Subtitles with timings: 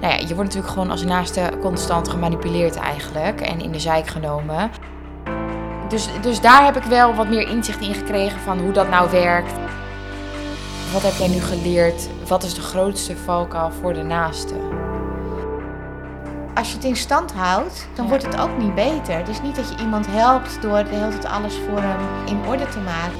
[0.00, 4.06] Nou ja, je wordt natuurlijk gewoon als naaste constant gemanipuleerd eigenlijk en in de zijk
[4.06, 4.70] genomen.
[5.88, 9.10] Dus, dus daar heb ik wel wat meer inzicht in gekregen van hoe dat nou
[9.10, 9.52] werkt.
[10.92, 12.08] Wat heb jij nu geleerd?
[12.26, 14.54] Wat is de grootste valkuil voor de naaste?
[16.54, 19.16] Als je het in stand houdt, dan wordt het ook niet beter.
[19.16, 22.48] Het is niet dat je iemand helpt door de hele tijd alles voor hem in
[22.48, 23.18] orde te maken.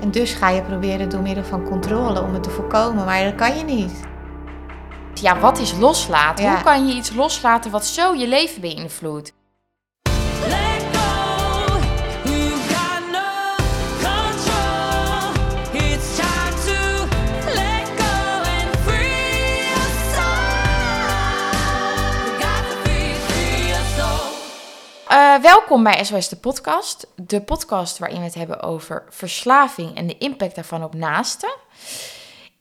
[0.00, 3.34] En dus ga je proberen door middel van controle om het te voorkomen, maar dat
[3.34, 4.10] kan je niet.
[5.22, 6.44] Ja, wat is loslaten?
[6.44, 6.52] Ja.
[6.52, 9.32] Hoe kan je iets loslaten wat zo je leven beïnvloedt?
[25.08, 27.06] Eh, welkom bij SOS de podcast.
[27.16, 31.54] De podcast waarin we het hebben over verslaving en de impact daarvan op naasten.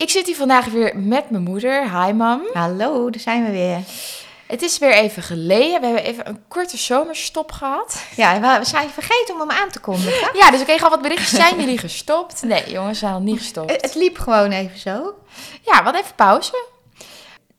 [0.01, 2.03] Ik zit hier vandaag weer met mijn moeder.
[2.03, 2.41] Hi mam.
[2.53, 3.80] Hallo, daar zijn we weer.
[4.47, 5.80] Het is weer even geleden.
[5.80, 8.03] We hebben even een korte zomerstop gehad.
[8.16, 10.30] Ja, we- zijn vergeten om hem aan te kondigen.
[10.33, 11.30] Ja, dus ik kreeg al wat berichtjes.
[11.30, 12.41] Zijn jullie gestopt?
[12.43, 13.71] Nee, jongens, we zijn nog niet gestopt.
[13.71, 15.13] Het het liep gewoon even zo.
[15.61, 16.65] Ja, wat even pauze.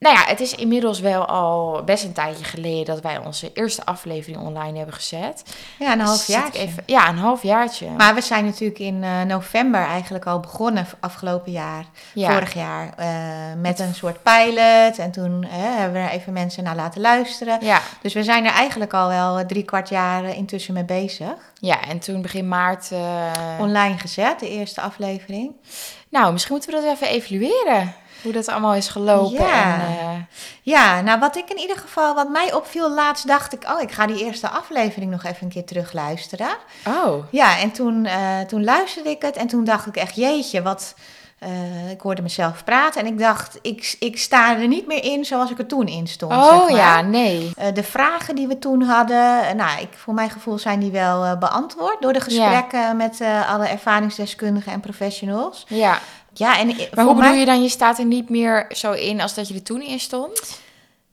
[0.02, 3.84] Nou ja, het is inmiddels wel al best een tijdje geleden dat wij onze eerste
[3.84, 5.42] aflevering online hebben gezet.
[5.78, 6.52] Ja, een half Dus zit jaar.
[6.52, 7.90] Even, ja, een half jaartje.
[7.90, 12.32] Maar we zijn natuurlijk in eh, november eigenlijk al begonnen, afgelopen jaar, ja.
[12.32, 13.06] vorig jaar, eh,
[13.60, 14.98] met een soort pilot.
[14.98, 17.64] En toen eh, hebben we er even mensen naar laten luisteren.
[17.64, 21.34] Ja, Dus we zijn er eigenlijk al wel drie kwart jaar intussen mee bezig.
[21.60, 22.90] ja, en toen begin maart...
[23.58, 25.52] Online gezet, de eerste aflevering.
[26.08, 27.94] Nou, misschien moeten we dat even evalueren.
[28.22, 29.46] Hoe dat allemaal is gelopen.
[29.46, 29.74] Ja.
[29.74, 30.10] En, eh,
[30.62, 33.92] Ja, nou wat ik in ieder geval, wat mij opviel laatst, dacht ik, oh, ik
[33.92, 36.56] ga die eerste aflevering nog even een keer terug luisteren.
[36.86, 40.62] oh, Ja, en toen, eh, toen luisterde ik het en toen dacht ik echt, jeetje,
[40.62, 40.94] wat...
[41.38, 45.24] eh, ik hoorde mezelf praten en ik dacht, ik, ik sta er niet meer in
[45.24, 46.32] zoals ik er toen in stond.
[46.32, 46.70] oh zeg maar.
[46.80, 47.50] ja, nee.
[47.74, 51.96] De vragen die we toen hadden, nou, ik, voor mijn gevoel zijn die wel beantwoord
[52.00, 55.64] door de gesprekken met alle ervaringsdeskundigen en professionals.
[55.68, 55.98] Ja.
[56.34, 59.20] Ja, en Maar hoe bedoel mij, je dan, je staat er niet meer zo in
[59.20, 60.60] als dat je er toen in stond?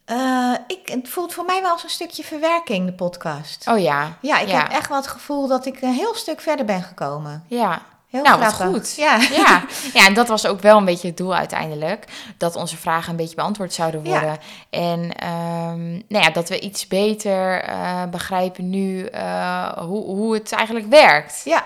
[0.06, 3.68] eh, ik, het voelt voor mij wel als een stukje verwerking, de podcast.
[3.68, 4.18] Oh ja.
[4.22, 4.58] Ja, ik ja.
[4.58, 7.44] heb echt wel het gevoel dat ik een heel stuk verder ben gekomen.
[7.48, 7.82] Ja.
[8.10, 8.96] Heel Nou, wat goed.
[8.96, 9.16] Ja.
[9.18, 9.64] Ja.
[9.94, 12.06] ja, en dat was ook wel een beetje het doel uiteindelijk.
[12.38, 14.10] Dat onze vragen een beetje beantwoord zouden Ja.
[14.10, 14.38] worden.
[14.70, 20.52] En ehm, nou ja, dat we iets beter eh, begrijpen nu eh, hoe, hoe het
[20.52, 21.42] eigenlijk werkt.
[21.46, 21.64] Ja,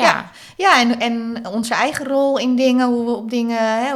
[0.00, 0.30] Ja.
[0.56, 0.80] Ja.
[0.80, 3.94] en, en onze eigen rol in dingen, hoe we op dingen, hè,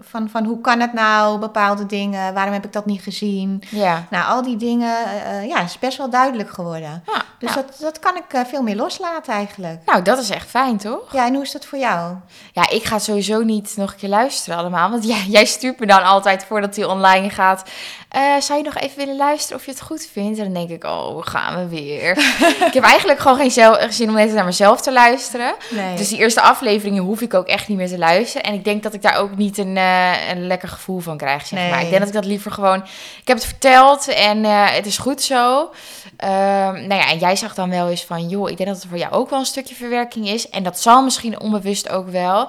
[0.00, 3.62] van, van hoe kan het nou, bepaalde dingen, waarom heb ik dat niet gezien?
[3.70, 4.06] ja.
[4.10, 4.94] Nou, al die dingen,
[5.24, 7.02] eh, ja, is best wel duidelijk geworden.
[7.06, 9.80] Ja, Dus nou, dat, dat kan ik eh, veel meer loslaten eigenlijk.
[9.86, 11.12] nou, dat is echt fijn, toch?
[11.12, 12.14] Ja, en hoe is dat voor jou?
[12.52, 14.90] Ja, ik ga sowieso niet nog een keer luisteren allemaal.
[14.90, 17.62] Want jij, jij stuurt me dan altijd voordat hij online gaat.
[18.08, 20.38] eh, zou je nog even willen luisteren of je het goed vindt?
[20.38, 22.10] En dan denk ik, oh, gaan we weer.
[22.68, 25.54] ik heb eigenlijk gewoon geen zel- zin om net naar mezelf te luisteren.
[25.70, 25.96] Nee.
[25.96, 28.42] Dus die eerste afleveringen hoef ik ook echt niet meer te luisteren.
[28.46, 31.46] En ik denk dat ik daar ook niet een, eh, een lekker gevoel van krijg,
[31.46, 31.70] zeg Nee.
[31.70, 31.80] maar.
[31.82, 32.78] Ik denk dat ik dat liever gewoon...
[33.20, 35.70] Ik heb het verteld en eh, het is goed zo.
[36.16, 38.28] Ehm, nou ja, en jij zag dan wel eens van...
[38.28, 40.48] joh, ik denk dat het voor jou ook wel een stukje verwerking is.
[40.48, 42.48] En dat zal misschien onbewust ook wel...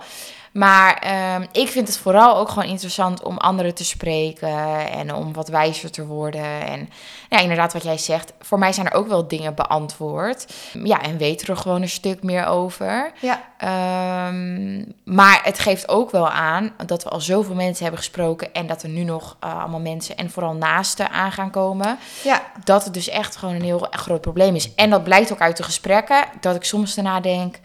[0.53, 5.33] Maar ehm, ik vind het vooral ook gewoon interessant om anderen te spreken en om
[5.33, 6.61] wat wijzer te worden.
[6.67, 6.89] En
[7.29, 10.53] ja, inderdaad, wat jij zegt, voor mij zijn er ook wel dingen beantwoord.
[10.83, 13.11] Ja, en weten er gewoon een stuk meer over.
[13.21, 18.53] ja, Ehm, maar het geeft ook wel aan dat we al zoveel mensen hebben gesproken
[18.53, 21.97] en dat er nu nog eh, allemaal mensen en vooral naasten aan gaan komen.
[22.23, 24.73] ja, Dat het dus echt gewoon een heel groot probleem is.
[24.75, 27.59] En dat blijkt ook uit de gesprekken, dat ik soms daarna denk,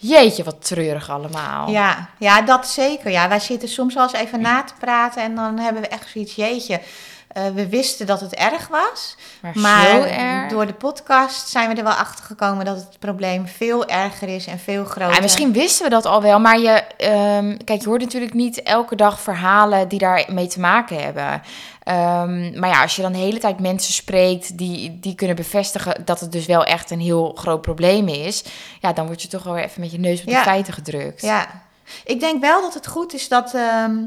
[0.00, 1.70] jeetje, wat treurig allemaal.
[1.70, 3.10] ja, ja, dat zeker.
[3.10, 6.08] Ja, wij zitten soms wel eens even na te praten en dan hebben we echt
[6.12, 6.80] zoiets, jeetje.
[7.28, 10.50] eh, we wisten dat het erg was, maar, maar zo erg.
[10.50, 14.46] door de podcast zijn we er wel achter gekomen dat het probleem veel erger is
[14.46, 15.14] en veel groter.
[15.14, 18.62] Ja, misschien wisten we dat al wel, maar je, ehm, kijk, je hoort natuurlijk niet
[18.62, 21.42] elke dag verhalen die daarmee te maken hebben.
[21.88, 26.02] Ehm, maar ja, als je dan de hele tijd mensen spreekt die, die kunnen bevestigen
[26.04, 28.44] dat het dus wel echt een heel groot probleem is,
[28.80, 30.42] ja, dan word je toch wel weer even met je neus op de Ja.
[30.42, 31.20] feiten gedrukt.
[31.20, 31.62] Ja,
[32.04, 33.54] ik denk wel dat het goed is dat.
[33.54, 34.02] ehm, eh,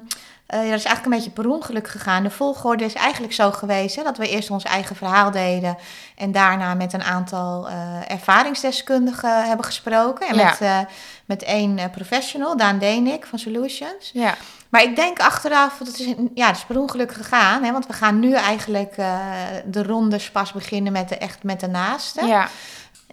[0.52, 2.24] dat is eigenlijk een beetje per ongeluk gegaan.
[2.24, 5.78] De volgorde is eigenlijk zo geweest hè, dat we eerst ons eigen verhaal deden.
[6.16, 10.28] En daarna met een aantal eh, ervaringsdeskundigen hebben gesproken.
[10.28, 10.46] En Ja.
[10.46, 10.80] met, eh,
[11.26, 14.10] met één eh, professional, Daan Denik van Solutions.
[14.14, 14.36] Ja.
[14.70, 17.64] Maar ik denk achteraf, dat is, ja, het is per ongeluk gegaan.
[17.64, 19.20] Hè, want we gaan nu eigenlijk eh,
[19.66, 22.28] de rondes pas beginnen met de, echt met de naasten.
[22.28, 22.48] ja.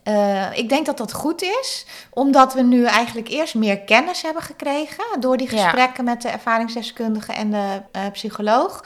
[0.08, 4.42] Eh, ik denk dat dat goed is, omdat we nu eigenlijk eerst meer kennis hebben
[4.42, 5.62] gekregen door die Ja.
[5.62, 8.84] gesprekken met de ervaringsdeskundige en de eh, psycholoog.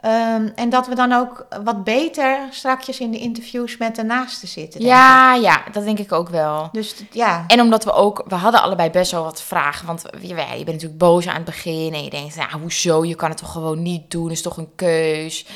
[0.00, 4.48] Ehm, en dat we dan ook wat beter strakjes in de interviews met de naasten
[4.48, 4.80] zitten.
[4.80, 4.86] ik.
[4.86, 6.68] Ja, ja, dat denk ik ook wel.
[6.72, 7.44] Dus ja.
[7.46, 9.86] En omdat we ook, we hadden allebei best wel wat vragen.
[9.86, 11.94] Want je, je bent natuurlijk boos aan het begin.
[11.94, 13.04] En je denkt, nou, hoezo?
[13.04, 14.30] Je kan het toch gewoon niet doen?
[14.30, 15.46] is toch een keus?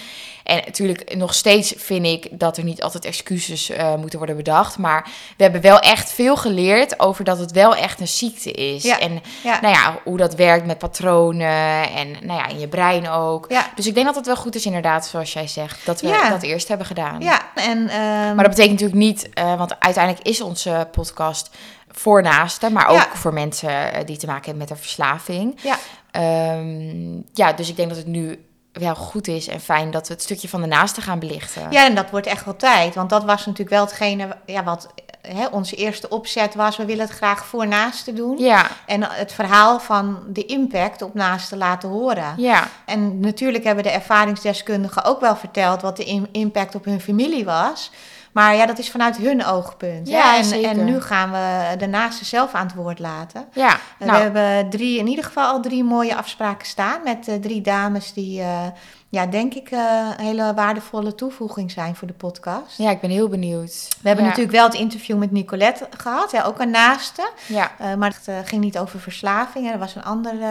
[0.47, 4.79] En natuurlijk, nog steeds vind ik dat er niet altijd excuses eh, moeten worden bedacht.
[4.79, 8.83] Maar we hebben wel echt veel geleerd over dat het wel echt een ziekte is.
[8.83, 9.61] Ja, En ja.
[9.61, 13.45] nou ja, hoe dat werkt met patronen en nou ja, in je brein ook.
[13.49, 13.71] Ja.
[13.75, 16.43] Dus ik denk dat het wel goed is, inderdaad, zoals jij zegt, dat we dat
[16.43, 17.21] eerst hebben gedaan.
[17.21, 21.51] Ja, en ehm, Maar dat betekent natuurlijk niet, eh, want uiteindelijk is onze podcast
[21.91, 25.59] voor naasten, maar ook voor mensen eh, die te maken hebben met een verslaving.
[25.63, 25.79] ja,
[26.17, 28.46] Ehm, ja, dus ik denk dat het nu
[28.79, 31.67] wel goed is en fijn dat we het stukje van de naasten gaan belichten.
[31.71, 32.95] ja, en dat wordt echt wel tijd.
[32.95, 34.89] Want dat was natuurlijk wel hetgene ja, wat
[35.21, 36.77] hè, onze eerste opzet was.
[36.77, 38.39] We willen het graag voor naasten doen.
[38.39, 42.35] ja, En het verhaal van de impact op naasten laten horen.
[42.37, 47.01] ja, En natuurlijk hebben de ervaringsdeskundigen ook wel verteld wat de im- impact op hun
[47.01, 47.91] familie was.
[48.37, 50.09] Maar ja, dat is vanuit hun oogpunt.
[50.09, 50.37] Ja, hè.
[50.37, 50.71] en, zeker.
[50.71, 53.47] en nu gaan we de naasten zelf aan het woord laten.
[53.53, 53.79] ja.
[53.99, 57.61] Nou, We hebben drie, in ieder geval al drie mooie afspraken staan met eh, drie
[57.61, 58.67] dames die, eh,
[59.09, 59.81] ja, denk ik, eh,
[60.17, 62.79] een hele waardevolle toevoeging zijn voor de podcast.
[62.79, 63.89] ja, ik ben heel benieuwd.
[64.01, 64.31] We hebben ja.
[64.31, 67.31] natuurlijk wel het interview met Nicolette gehad, hè, ook een naaste.
[67.47, 70.49] Ja, Eh, maar het eh, ging niet over verslaving, hè, dat was een ander eh,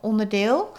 [0.00, 0.72] onderdeel.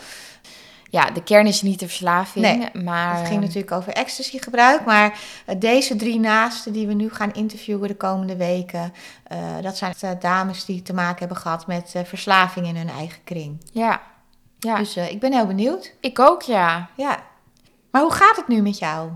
[0.95, 3.17] Ja, de kern is niet de verslaving, Nee, maar...
[3.17, 7.87] Het ging natuurlijk over ecstasy-gebruik, maar eh, deze drie naasten die we nu gaan interviewen
[7.87, 8.93] de komende weken,
[9.23, 13.23] eh, dat zijn eh, dames die te maken hebben gehad met verslaving in hun eigen
[13.23, 13.63] kring.
[13.71, 14.01] Ja,
[14.59, 14.77] ja.
[14.77, 15.93] Dus ik ben heel benieuwd.
[15.99, 16.89] ik ook, ja.
[16.95, 17.23] Ja.
[17.91, 19.09] Maar hoe gaat het nu met jou?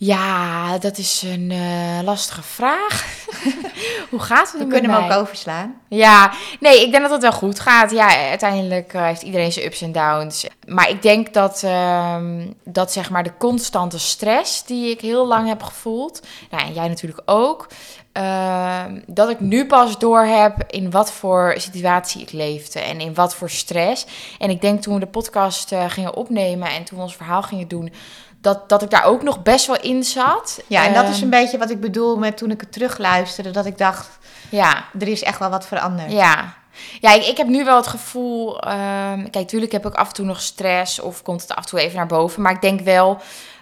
[0.00, 3.26] Ja, dat is een eh, lastige vraag.
[4.10, 5.16] Hoe gaat het We kunnen hem mij?
[5.16, 5.80] ook overslaan.
[5.88, 7.90] Ja, nee, ik denk dat het wel goed gaat.
[7.90, 10.46] Ja, uiteindelijk eh, heeft iedereen zijn ups en downs.
[10.66, 15.48] Maar ik denk dat, ehm, dat zeg maar de constante stress die ik heel lang
[15.48, 17.66] heb gevoeld, nou, en jij natuurlijk ook,
[18.12, 23.14] ehm, dat ik nu pas door heb in wat voor situatie ik leefde en in
[23.14, 24.06] wat voor stress.
[24.38, 27.42] En ik denk toen we de podcast eh, gingen opnemen en toen we ons verhaal
[27.42, 27.92] gingen doen,
[28.40, 30.60] dat, dat ik daar ook nog best wel in zat.
[30.66, 33.50] Ja, en dat is Ehm, een beetje wat ik bedoel met toen ik het terugluisterde.
[33.50, 34.08] Dat ik dacht,
[34.48, 36.12] Ja, er is echt wel wat veranderd.
[36.12, 36.54] Ja,
[37.00, 38.60] ja ik, ik heb nu wel het gevoel.
[38.60, 41.68] ehm, kijk, tuurlijk heb ik af en toe nog stress of komt het af en
[41.70, 42.42] toe even naar boven.
[42.42, 43.18] Maar ik denk wel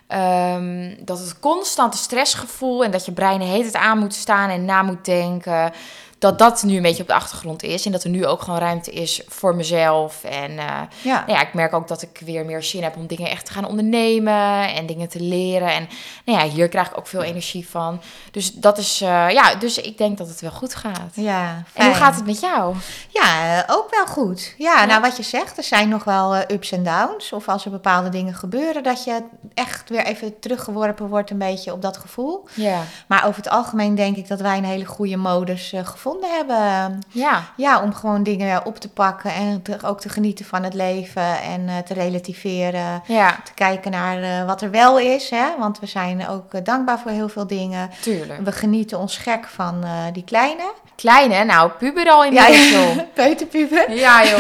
[0.07, 4.65] ehm, dat het constante stressgevoel en dat je brein hele tijd aan moet staan en
[4.65, 5.73] na moet denken.
[6.19, 7.87] Dat dat nu een beetje op de achtergrond is.
[7.87, 10.25] En dat er nu ook gewoon ruimte is voor mezelf.
[10.25, 11.25] En eh, Ja.
[11.27, 13.53] nou ja, ik merk ook dat ik weer meer zin heb om dingen echt te
[13.53, 15.69] gaan ondernemen en dingen te leren.
[15.73, 15.89] En
[16.25, 18.01] nou ja, hier krijg ik ook veel energie van.
[18.31, 21.13] Dus dat is, eh, ja, dus ik denk dat het wel goed gaat.
[21.15, 22.75] Ja, En hoe gaat het met jou?
[23.09, 24.55] Ja, eh, ook wel goed.
[24.59, 27.33] Ja, nou wat je zegt, er zijn nog wel ups en downs.
[27.33, 29.23] Of als er bepaalde dingen gebeuren, dat je
[29.55, 32.49] echt weer even teruggeworpen wordt een beetje op dat gevoel.
[32.55, 32.81] Ja.
[33.07, 36.99] Maar over het algemeen denk ik dat wij een hele goede modus eh, gevonden hebben.
[37.09, 37.43] Ja.
[37.57, 41.41] Ja, om gewoon dingen op te pakken en te- ook te genieten van het leven
[41.43, 43.03] en eh, te relativeren.
[43.07, 45.47] Ja, Te kijken naar eh, wat er wel is, hè?
[45.59, 47.91] want we zijn ook eh, dankbaar voor heel veel dingen.
[48.03, 48.41] tuurlijk.
[48.45, 50.73] We genieten ons gek van die kleine.
[50.95, 53.93] Kleine, nou, puber al in de ja, peuterpuber.
[53.93, 54.39] ja, joh.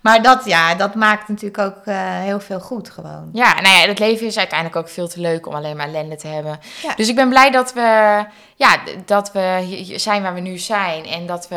[0.00, 3.30] Maar dat, ja, dat maakt natuurlijk ook eh, heel veel goed gewoon.
[3.32, 6.16] Ja, nou ja, het leven is uiteindelijk ook veel te leuk om alleen maar ellende
[6.16, 6.58] te hebben.
[6.82, 6.94] Ja.
[6.94, 8.24] Dus ik ben blij dat we,
[8.56, 11.06] ja, dat we zijn waar we nu zijn.
[11.06, 11.56] En dat we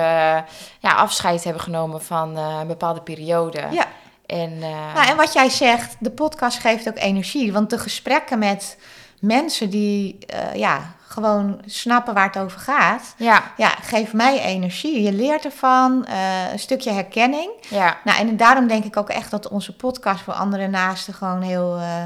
[0.79, 3.67] ja, afscheid hebben genomen van eh, een bepaalde periode.
[3.71, 3.87] Ja.
[4.25, 7.53] En, eh, Nou, en wat jij zegt, de podcast geeft ook energie.
[7.53, 8.77] Want de gesprekken met
[9.23, 15.01] mensen die eh, ja, gewoon snappen waar het over gaat, ja, ja, geeft mij energie.
[15.01, 17.51] Je leert ervan, eh, een stukje herkenning.
[17.67, 21.41] ja, Nou, en daarom denk ik ook echt dat onze podcast voor andere naasten gewoon
[21.41, 22.03] heel, eh,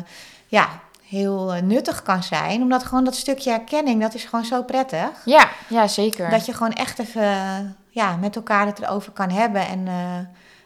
[0.47, 0.67] ja,
[1.07, 2.61] heel nuttig kan zijn.
[2.61, 5.09] Omdat gewoon dat stukje herkenning, dat is gewoon zo prettig.
[5.25, 6.29] ja, ja, zeker.
[6.29, 9.67] Dat je gewoon echt even ja, met elkaar het erover kan hebben.
[9.67, 9.87] En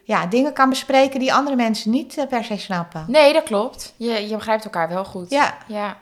[0.03, 3.03] ja, dingen kan bespreken die andere mensen niet per se snappen.
[3.08, 3.93] Nee, dat klopt.
[3.98, 5.29] Je, je begrijpt elkaar wel goed.
[5.29, 5.98] Ja, Ja.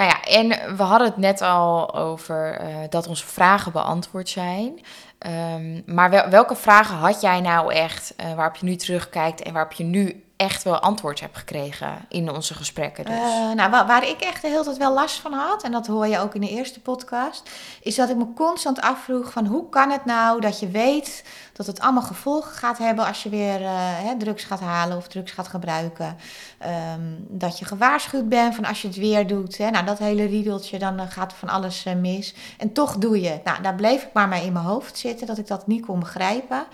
[0.00, 4.80] Nou ja, en we hadden het net al over eh, dat onze vragen beantwoord zijn.
[5.18, 9.52] Ehm, maar wel- welke vragen had jij nou echt eh, waarop je nu terugkijkt en
[9.52, 13.04] waarop je nu echt wel antwoord hebt gekregen in onze gesprekken?
[13.04, 13.14] Dus.
[13.14, 15.86] Eh, nou, wa- waar ik echt de hele tijd wel last van had, en dat
[15.86, 17.50] hoor je ook in de eerste podcast,
[17.82, 21.66] is dat ik me constant afvroeg van hoe kan het nou dat je weet dat
[21.66, 25.32] het allemaal gevolgen gaat hebben als je weer eh, hè, drugs gaat halen of drugs
[25.32, 26.16] gaat gebruiken.
[26.58, 30.24] Ehm, dat je gewaarschuwd bent van als je het weer doet, hè, nou dat hele
[30.26, 32.34] riedeltje, dan eh, gaat van alles mis.
[32.58, 33.44] En toch doe je het.
[33.44, 35.98] Nou, daar bleef ik maar mee in mijn hoofd zitten, dat ik dat niet kon
[36.00, 36.64] begrijpen.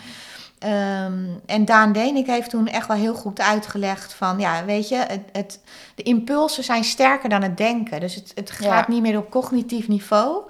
[0.58, 4.96] Ehm, en Daan Denik heeft toen echt wel heel goed uitgelegd van, ja, weet je,
[4.96, 5.60] het, het,
[5.94, 8.00] de impulsen zijn sterker dan het denken.
[8.00, 8.76] Dus het, het Ja.
[8.76, 10.42] gaat niet meer op cognitief niveau.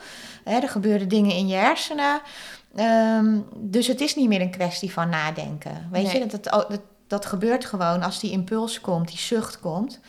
[0.45, 2.21] Er gebeuren dingen in je hersenen.
[2.77, 5.89] Ehm, dus het is niet meer een kwestie van nadenken.
[5.91, 6.13] Weet Nee.
[6.19, 10.01] je, dat, dat, dat, dat gebeurt gewoon als die impuls komt, die zucht komt.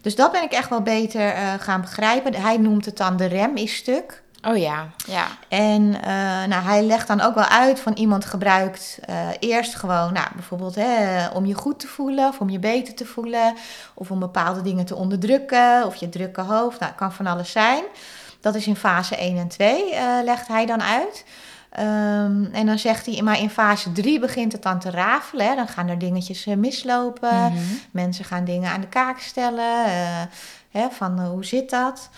[0.00, 2.34] Dus dat ben ik echt wel beter eh, gaan begrijpen.
[2.34, 4.22] Hij noemt het dan de rem is stuk.
[4.46, 5.26] Oh ja, ja.
[5.48, 10.12] En eh, nou, hij legt dan ook wel uit van iemand gebruikt eh, eerst gewoon,
[10.12, 13.54] nou, bijvoorbeeld hè, om je goed te voelen of om je beter te voelen.
[13.94, 16.80] Of om bepaalde dingen te onderdrukken of je drukke hoofd.
[16.80, 17.84] Nou, het kan van alles zijn.
[18.40, 21.24] Dat is in fase 1 en 2, eh, legt hij dan uit.
[21.70, 25.46] Ehm, en dan zegt hij, maar in fase 3 begint het dan te rafelen.
[25.46, 25.54] Hè?
[25.54, 27.52] Dan gaan er dingetjes mislopen.
[27.52, 27.58] Mhm.
[27.90, 29.84] Mensen gaan dingen aan de kaak stellen.
[30.70, 32.08] hè, van hoe zit dat?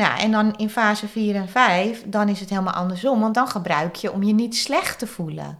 [0.00, 3.20] Nou, en dan in fase 4 en 5, dan is het helemaal andersom.
[3.20, 5.58] Want dan gebruik je om je niet slecht te voelen.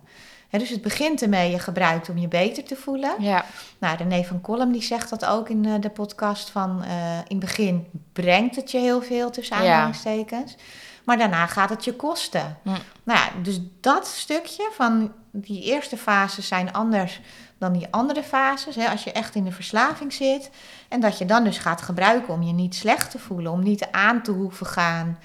[0.50, 3.14] Dus het begint ermee, je gebruikt om je beter te voelen.
[3.18, 3.44] Ja,
[3.78, 6.82] Nou, René van Kolm die zegt dat ook in eh, de podcast van...
[6.84, 9.62] eh, in het begin brengt het je heel veel tussen Ja.
[9.72, 10.56] aanhalingstekens.
[11.04, 12.58] Maar daarna gaat het je kosten.
[12.62, 12.70] Hm.
[13.02, 17.20] Nou dus dat stukje van die eerste fases zijn anders
[17.60, 18.74] dan die andere fases.
[18.76, 20.50] Hè, als je echt in de verslaving zit.
[20.88, 23.52] En dat je dan dus gaat gebruiken om je niet slecht te voelen.
[23.52, 25.18] Om niet aan te hoeven gaan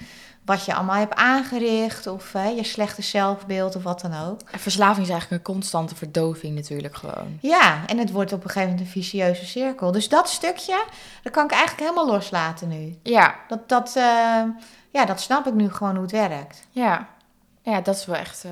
[0.44, 2.06] wat je allemaal hebt aangericht.
[2.06, 4.40] Of hè, je slechte zelfbeeld of wat dan ook.
[4.50, 7.38] En verslaving is eigenlijk een constante verdoving natuurlijk gewoon.
[7.40, 9.92] Ja, en het wordt op een gegeven moment een vicieuze cirkel.
[9.92, 10.84] Dus dat stukje,
[11.22, 12.96] dat kan ik eigenlijk helemaal loslaten nu.
[13.02, 14.42] Ja, Dat, dat, eh,
[14.90, 16.66] ja, dat snap ik nu gewoon hoe het werkt.
[16.70, 17.08] ja.
[17.62, 18.44] Ja, dat is wel echt...
[18.44, 18.50] eh,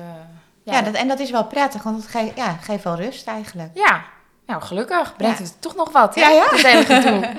[0.65, 3.69] Ja, dat, en dat is wel prettig, want het geeft, ja, geeft wel rust eigenlijk.
[3.73, 4.03] Ja,
[4.45, 6.21] nou gelukkig brengt het toch nog wat, hè?
[6.21, 6.49] Ja, ja.
[6.49, 7.29] Dat hele gedoe.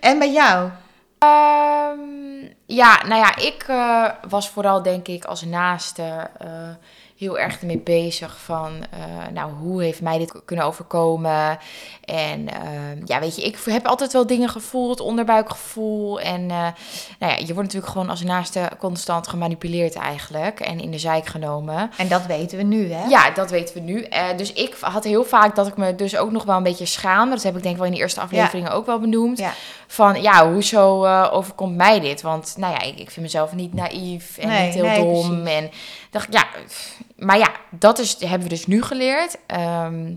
[0.00, 0.70] En bij jou?
[1.18, 1.98] Ehm,
[2.66, 6.48] ja, nou ja, ik eh, was vooral denk ik als naaste eh,
[7.18, 8.98] heel erg ermee bezig van, eh,
[9.32, 11.58] nou, hoe heeft mij dit kunnen overkomen?
[12.04, 16.20] En ehm, ja, weet je, ik heb altijd wel dingen gevoeld, onderbuikgevoel.
[16.20, 16.66] En eh,
[17.18, 21.26] nou ja, je wordt natuurlijk gewoon als naaste constant gemanipuleerd eigenlijk en in de zijk
[21.26, 21.90] genomen.
[21.96, 23.04] En dat weten we nu, hè?
[23.08, 24.02] Ja, dat weten we nu.
[24.02, 26.86] Eh, dus ik had heel vaak dat ik me dus ook nog wel een beetje
[26.86, 27.34] schaamde.
[27.34, 29.38] Dat heb ik denk ik wel in de eerste afleveringen ook wel benoemd.
[29.38, 29.52] Ja.
[29.86, 32.22] Van ja, hoezo overkomt mij dit?
[32.22, 35.42] Want nou ja, ik, ik vind mezelf niet naïef en Nee, niet heel nee, dom.
[35.42, 35.58] precies.
[35.58, 35.70] En
[36.10, 36.46] dacht ik, ja,
[37.18, 39.38] maar ja, dat is, hebben we dus nu geleerd.
[39.46, 40.14] Ehm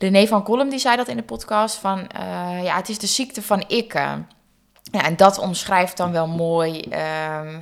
[0.00, 3.06] René van Kolm die zei dat in de podcast van eh, ja, het is de
[3.06, 4.28] ziekte van ikken.
[4.82, 7.60] Ja, en dat omschrijft dan wel mooi ehm,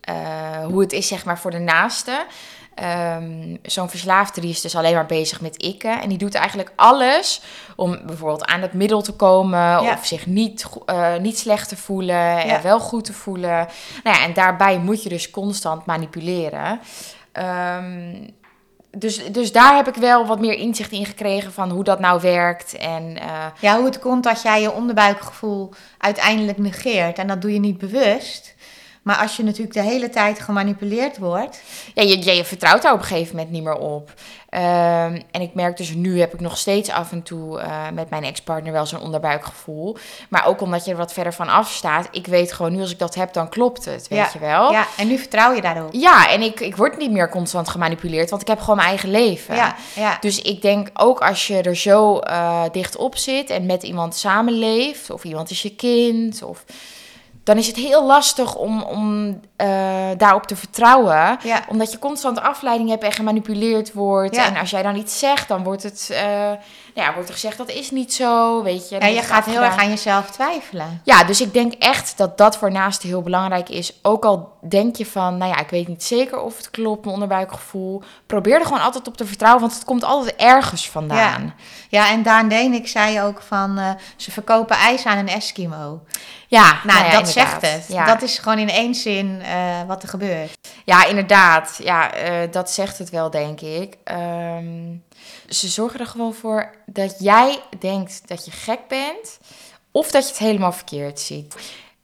[0.00, 2.26] eh, hoe het is, zeg maar, voor de naaste.
[2.74, 6.00] Ehm, Zo'n verslaafde die is dus alleen maar bezig met ikken.
[6.02, 7.42] En die doet eigenlijk alles
[7.76, 9.58] om bijvoorbeeld aan het middel te komen.
[9.58, 9.92] Ja.
[9.92, 12.16] Of zich niet, eh, niet slecht te voelen.
[12.16, 12.44] Ja.
[12.44, 13.68] En wel goed te voelen.
[14.04, 16.80] Nou ja, en daarbij moet je dus constant manipuleren.
[17.38, 18.30] Ehm,
[18.90, 22.20] dus, dus daar heb ik wel wat meer inzicht in gekregen van hoe dat nou
[22.20, 22.76] werkt.
[22.76, 27.18] En eh, Ja, hoe het komt dat jij je onderbuikgevoel uiteindelijk negeert.
[27.18, 28.54] En dat doe je niet bewust.
[29.02, 31.62] Maar als je natuurlijk de hele tijd gemanipuleerd wordt.
[31.94, 34.12] ja, je, je, je vertrouwt daar op een gegeven moment niet meer op.
[34.48, 38.10] Ehm, en ik merk dus nu heb ik nog steeds af en toe eh, met
[38.10, 39.96] mijn ex-partner wel zo'n onderbuikgevoel.
[40.28, 42.08] Maar ook omdat je er wat verder van af staat.
[42.10, 44.72] Ik weet gewoon nu als ik dat heb, dan klopt het, weet Ja, je wel.
[44.72, 45.92] Ja, en nu vertrouw je daarop.
[45.92, 49.10] Ja, en ik, ik word niet meer constant gemanipuleerd, want ik heb gewoon mijn eigen
[49.10, 49.54] leven.
[49.54, 50.16] Ja, ja.
[50.20, 54.14] Dus ik denk ook als je er zo eh, dicht op zit en met iemand
[54.14, 56.64] samenleeft, of iemand is je kind, of,
[57.48, 59.68] dan is het heel lastig om, om eh,
[60.16, 61.38] daarop te vertrouwen.
[61.42, 61.64] Ja.
[61.68, 64.34] Omdat je constant afleiding hebt en gemanipuleerd wordt.
[64.34, 64.46] Ja.
[64.46, 66.50] En als jij dan iets zegt, dan wordt het eh,
[67.02, 68.98] ja, wordt er gezegd dat is niet zo, weet je.
[68.98, 71.00] En je gaat heel erg aan jezelf twijfelen.
[71.04, 73.92] Ja, dus ik denk echt dat dat voor naasten heel belangrijk is.
[74.02, 77.14] Ook al denk je van, nou ja, ik weet niet zeker of het klopt, mijn
[77.14, 78.02] onderbuikgevoel.
[78.26, 81.54] Probeer er gewoon altijd op te vertrouwen, want het komt altijd ergens vandaan.
[81.88, 86.00] Ja, en Daan Denik zei ook van eh, ze verkopen ijs aan een Eskimo.
[86.48, 87.84] Ja, Nou, ja, dat zegt het.
[87.88, 88.04] Ja.
[88.04, 90.58] Dat is gewoon in één zin eh, wat er gebeurt.
[90.84, 91.80] Ja, inderdaad.
[91.82, 93.96] Ja, eh, dat zegt het wel, denk ik.
[94.04, 94.96] Ehm,
[95.48, 99.38] ze zorgen er gewoon voor dat jij denkt dat je gek bent,
[99.90, 101.54] of dat je het helemaal verkeerd ziet.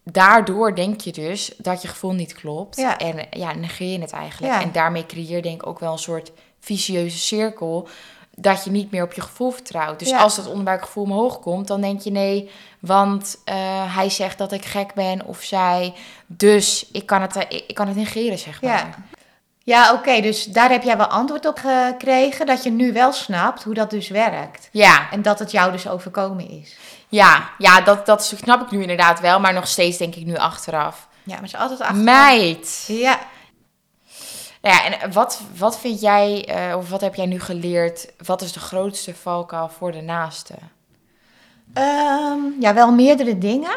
[0.03, 2.77] Daardoor denk je dus dat je gevoel niet klopt.
[2.77, 2.99] Ja.
[2.99, 4.53] En ja, negeer je het eigenlijk.
[4.53, 4.61] Ja.
[4.61, 7.89] En daarmee creëer je denk ik ook wel een soort vicieuze cirkel.
[8.37, 9.99] Dat je niet meer op je gevoel vertrouwt.
[9.99, 10.19] Dus Ja.
[10.19, 12.51] als dat onderbuikgevoel omhoog komt, dan denk je nee,
[12.81, 15.95] want eh, hij zegt dat ik gek ben of zij.
[16.27, 18.73] Dus ik kan het, eh, ik, ik kan het negeren, zeg maar.
[18.73, 18.95] Ja.
[19.65, 22.47] Ja, oké, dus daar heb jij wel antwoord op gekregen.
[22.47, 24.69] Dat je nu wel snapt hoe dat dus werkt.
[24.73, 26.77] Ja, En dat het jou dus overkomen is.
[27.09, 30.37] ja, ja dat, dat snap ik nu inderdaad wel, maar nog steeds denk ik nu
[30.37, 31.09] achteraf.
[31.23, 31.97] Ja, maar ze altijd achter.
[31.97, 32.85] Meid!
[32.87, 33.19] Ja,
[34.63, 38.13] Nou ja, en wat, wat vind jij, eh, of wat heb jij nu geleerd?
[38.25, 40.55] Wat is de grootste valkuil voor de naaste?
[41.75, 43.77] Ehm, ja, wel meerdere dingen.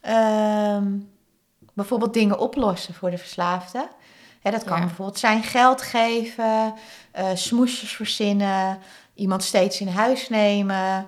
[0.00, 0.86] Ehm,
[1.72, 3.88] bijvoorbeeld dingen oplossen voor de verslaafde.
[4.42, 4.84] Hè, dat kan Ja.
[4.86, 6.74] bijvoorbeeld zijn geld geven,
[7.10, 8.78] eh, smoesjes verzinnen,
[9.14, 11.06] iemand steeds in huis nemen.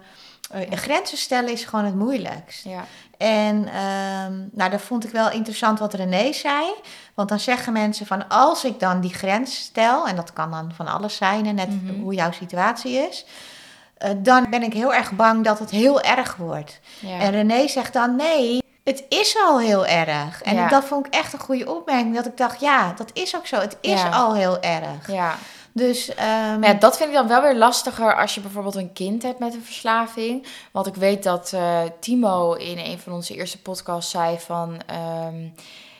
[0.50, 2.64] Eh, grenzen stellen is gewoon het moeilijkst.
[2.64, 2.84] Ja.
[3.18, 6.64] En ehm, nou, dat vond ik wel interessant wat René zei.
[7.14, 10.72] Want dan zeggen mensen van als ik dan die grens stel, en dat kan dan
[10.74, 12.00] van alles zijn, en net Mhm.
[12.00, 13.24] hoe jouw situatie is,
[13.98, 16.80] eh, dan ben ik heel erg bang dat het heel erg wordt.
[17.00, 17.18] Ja.
[17.18, 20.42] En René zegt dan nee, het is al heel erg.
[20.42, 20.68] En Ja.
[20.68, 22.14] dat vond ik echt een goede opmerking.
[22.14, 23.56] Dat ik dacht, ja, dat is ook zo.
[23.60, 24.08] Het is Ja.
[24.08, 25.10] al heel erg.
[25.12, 25.36] ja.
[25.72, 29.22] Dus Maar ja, dat vind ik dan wel weer lastiger als je bijvoorbeeld een kind
[29.22, 30.46] hebt met een verslaving.
[30.72, 34.80] Want ik weet dat eh, Timo in een van onze eerste podcasts zei van...
[34.86, 35.48] ehm,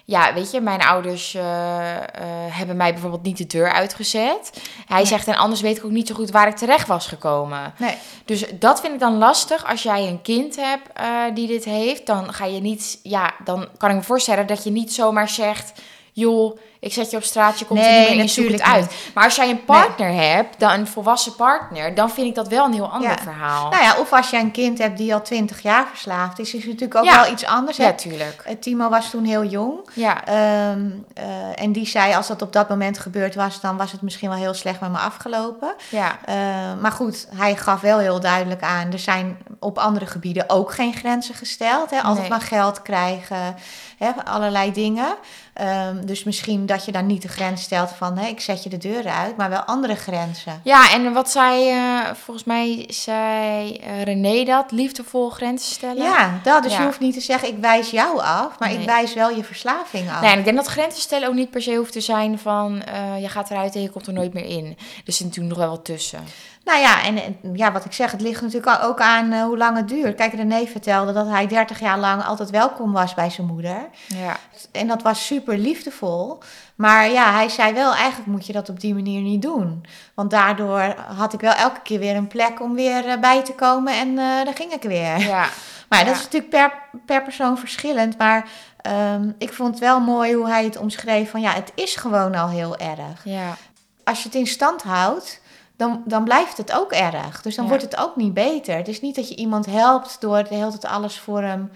[0.06, 2.02] ja, weet je, mijn ouders eh, eh,
[2.48, 4.50] hebben mij bijvoorbeeld niet de deur uitgezet.
[4.86, 5.06] Hij Nee.
[5.06, 7.74] zegt, en anders weet ik ook niet zo goed waar ik terecht was gekomen.
[7.78, 9.66] nee, Dus dat vind ik dan lastig.
[9.66, 12.98] Als jij een kind hebt eh, die dit heeft, dan ga je niet...
[13.02, 15.72] Ja, dan kan ik me voorstellen dat je niet zomaar zegt...
[16.16, 18.94] joh, ik zet je op straat, je komt er Nee, niet meer in, het uit.
[19.14, 21.94] Maar als jij een partner hebt, dan een volwassen partner...
[21.94, 23.16] dan vind ik dat wel een heel ander Ja.
[23.22, 23.70] verhaal.
[23.70, 26.62] nou ja, of als je een kind hebt die al twintig jaar verslaafd is, is
[26.62, 27.22] het natuurlijk ook Ja.
[27.22, 27.76] wel iets anders.
[27.76, 28.42] ja, tuurlijk.
[28.44, 29.78] Eh, Timo was toen heel jong.
[29.94, 31.24] Ja, Ehm, eh,
[31.62, 34.38] en die zei, als dat op dat moment gebeurd was, dan was het misschien wel
[34.38, 35.74] heel slecht met me afgelopen.
[35.90, 36.34] ja, Eh,
[36.80, 40.94] maar goed, hij gaf wel heel duidelijk aan, er zijn op andere gebieden ook geen
[40.94, 41.90] grenzen gesteld.
[41.90, 41.96] Hè?
[42.00, 42.28] Altijd Nee.
[42.30, 43.54] maar geld krijgen,
[43.98, 44.10] hè?
[44.24, 45.16] allerlei dingen.
[45.54, 48.68] Ehm, dus misschien dat je dan niet de grens stelt van, hè, ik zet je
[48.68, 50.60] de deur uit, maar wel andere grenzen.
[50.64, 56.02] ja, en wat zei, eh, volgens mij zei eh, René dat, liefdevol grenzen stellen.
[56.02, 56.78] Ja, dat, dus Ja.
[56.78, 58.78] je hoeft niet te zeggen, ik wijs jou af, maar Nee.
[58.78, 60.20] ik wijs wel je verslaving af.
[60.20, 62.82] Nee, en ik denk dat grenzen stellen ook niet per se hoeft te zijn van...
[62.82, 64.76] eh, je gaat eruit en je komt er nooit meer in.
[65.06, 66.24] Er zit natuurlijk nog wel wat tussen.
[66.64, 69.56] Nou ja, en en ja, wat ik zeg, het ligt natuurlijk ook aan eh, hoe
[69.56, 70.16] lang het duurt.
[70.16, 73.88] Kijk, René vertelde dat hij 30 jaar lang altijd welkom was bij zijn moeder.
[74.06, 74.36] Ja,
[74.72, 76.38] En dat was super liefdevol.
[76.74, 79.84] Maar ja, hij zei wel, eigenlijk moet je dat op die manier niet doen.
[80.14, 83.52] Want daardoor had ik wel elke keer weer een plek om weer eh, bij te
[83.52, 85.18] komen en eh dan ging ik weer.
[85.18, 85.46] ja,
[85.88, 86.72] Maar dat is natuurlijk per,
[87.06, 88.18] per persoon verschillend.
[88.18, 88.48] Maar
[88.80, 92.34] ehm, ik vond het wel mooi hoe hij het omschreef van ja, het is gewoon
[92.34, 93.24] al heel erg.
[93.24, 93.56] ja.
[94.04, 95.40] Als je het in stand houdt,
[95.76, 97.42] dan, dan blijft het ook erg.
[97.42, 97.70] Dus dan Ja.
[97.70, 98.76] wordt het ook niet beter.
[98.76, 101.70] Het is niet dat je iemand helpt door de hele tijd alles voor hem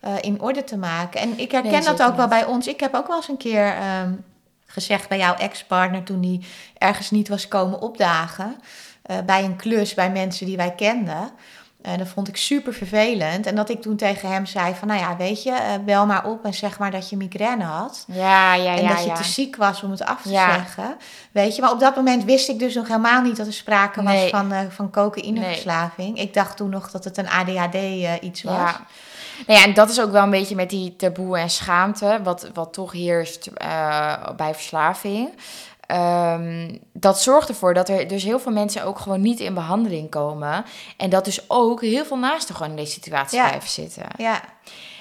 [0.00, 1.20] eh, in orde te maken.
[1.20, 2.66] En ik herken Nee, dat ook wel bij ons.
[2.66, 4.12] Ik heb ook wel eens een keer ehm,
[4.66, 6.46] gezegd bij jouw ex-partner toen die
[6.78, 8.56] ergens niet was komen opdagen.
[9.02, 11.30] eh, bij een klus bij mensen die wij kenden.
[11.82, 13.46] En dat vond ik super vervelend.
[13.46, 16.26] En dat ik toen tegen hem zei van, nou ja, weet je, eh, bel maar
[16.26, 18.04] op en zeg maar dat je migraine had.
[18.06, 19.14] Ja, ja, en ja, dat je ja.
[19.14, 20.52] te ziek was om het af te Ja.
[20.54, 20.96] zeggen.
[21.32, 24.02] Weet je, maar op dat moment wist ik dus nog helemaal niet dat er sprake
[24.02, 26.18] was van, eh van cocaïneverslaving.
[26.18, 28.54] Ik dacht toen nog dat het een ADHD eh, iets was.
[28.54, 28.80] Ja.
[29.46, 32.50] Nou ja, en dat is ook wel een beetje met die taboe en schaamte, wat,
[32.54, 33.48] wat toch heerst
[34.36, 35.28] bij verslaving.
[35.90, 40.10] Ehm, dat zorgt ervoor dat er dus heel veel mensen ook gewoon niet in behandeling
[40.10, 40.64] komen.
[40.96, 43.48] En dat dus ook heel veel naasten gewoon in deze situatie Ja.
[43.48, 44.06] blijven zitten.
[44.16, 44.40] Ja,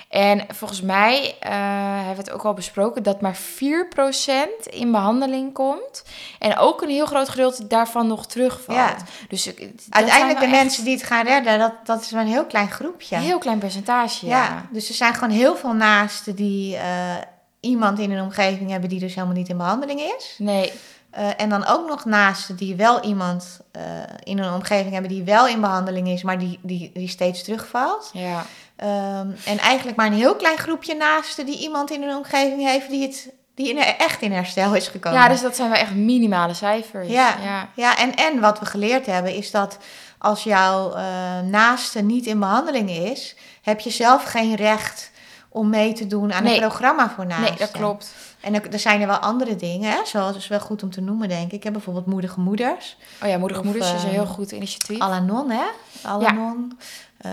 [0.09, 1.51] En volgens mij eh,
[1.95, 6.03] hebben we het ook al besproken dat maar 4% in behandeling komt.
[6.39, 8.77] En ook een heel groot gedeelte daarvan nog terugvalt.
[8.77, 8.95] Ja.
[9.27, 9.51] Dus
[9.89, 13.15] uiteindelijk de mensen die het gaan redden, dat, dat is maar een heel klein groepje.
[13.15, 14.43] Een heel klein percentage, ja.
[14.43, 14.65] ja.
[14.71, 17.15] dus er zijn gewoon heel veel naasten die eh,
[17.59, 20.35] iemand in hun omgeving hebben die dus helemaal niet in behandeling is.
[20.37, 20.71] Nee,
[21.09, 23.81] Eh, en dan ook nog naasten die wel iemand eh,
[24.23, 28.09] in hun omgeving hebben die wel in behandeling is, maar die, die, die steeds terugvalt.
[28.13, 28.45] ja.
[28.75, 32.89] Ehm, en eigenlijk maar een heel klein groepje naasten die iemand in hun omgeving heeft
[32.89, 35.19] die, het, die in, echt in herstel is gekomen.
[35.19, 37.07] Ja, dus dat zijn wel echt minimale cijfers.
[37.07, 37.35] Ja.
[37.43, 37.69] ja.
[37.75, 39.77] Ja, en, en wat we geleerd hebben is dat
[40.17, 41.03] als jouw eh,
[41.39, 45.11] naaste niet in behandeling is, heb je zelf geen recht
[45.49, 46.53] om mee te doen aan Nee.
[46.53, 47.47] een programma voor naasten.
[47.49, 48.13] Nee, dat klopt.
[48.39, 51.01] En er, er zijn er wel andere dingen, hè, zoals is wel goed om te
[51.01, 51.51] noemen, denk ik.
[51.51, 52.97] Ik heb bijvoorbeeld moedige moeders.
[53.23, 54.99] Oh ja, Moedige Of, Moeders is een eh, heel goed initiatief.
[54.99, 55.63] Alanon, hè?
[56.03, 56.79] Alanon.
[57.17, 57.31] eh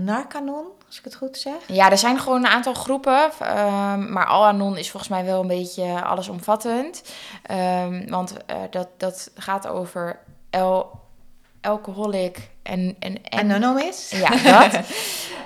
[0.00, 1.54] Narcanon, als ik het goed zeg.
[1.66, 3.30] Ja, er zijn gewoon een aantal groepen.
[3.38, 7.02] ehm, maar Al-Anon is volgens mij wel een beetje allesomvattend.
[7.42, 10.18] Ehm, want eh, dat, dat gaat over
[10.50, 11.00] el
[11.62, 12.96] alcoholic en...
[12.98, 14.10] en, en Anonymous.
[14.10, 14.28] Ja,
[14.68, 14.80] dat.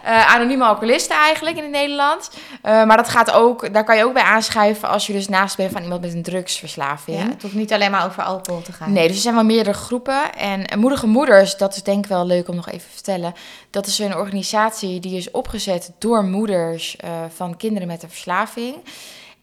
[0.06, 2.30] Eh, anonieme alcoholisten eigenlijk in het Nederlands.
[2.62, 5.56] Eh, maar dat gaat ook, daar kan je ook bij aanschuiven als je dus naast
[5.56, 7.18] bent van iemand met een drugsverslaving.
[7.18, 8.92] Ja, het hoeft niet alleen maar over alcohol te gaan.
[8.92, 10.34] Nee, dus er zijn wel meerdere groepen.
[10.34, 13.34] En Moedige Moeders, dat is denk ik wel leuk om nog even te vertellen.
[13.70, 18.76] Dat is een organisatie die is opgezet door moeders eh, van kinderen met een verslaving.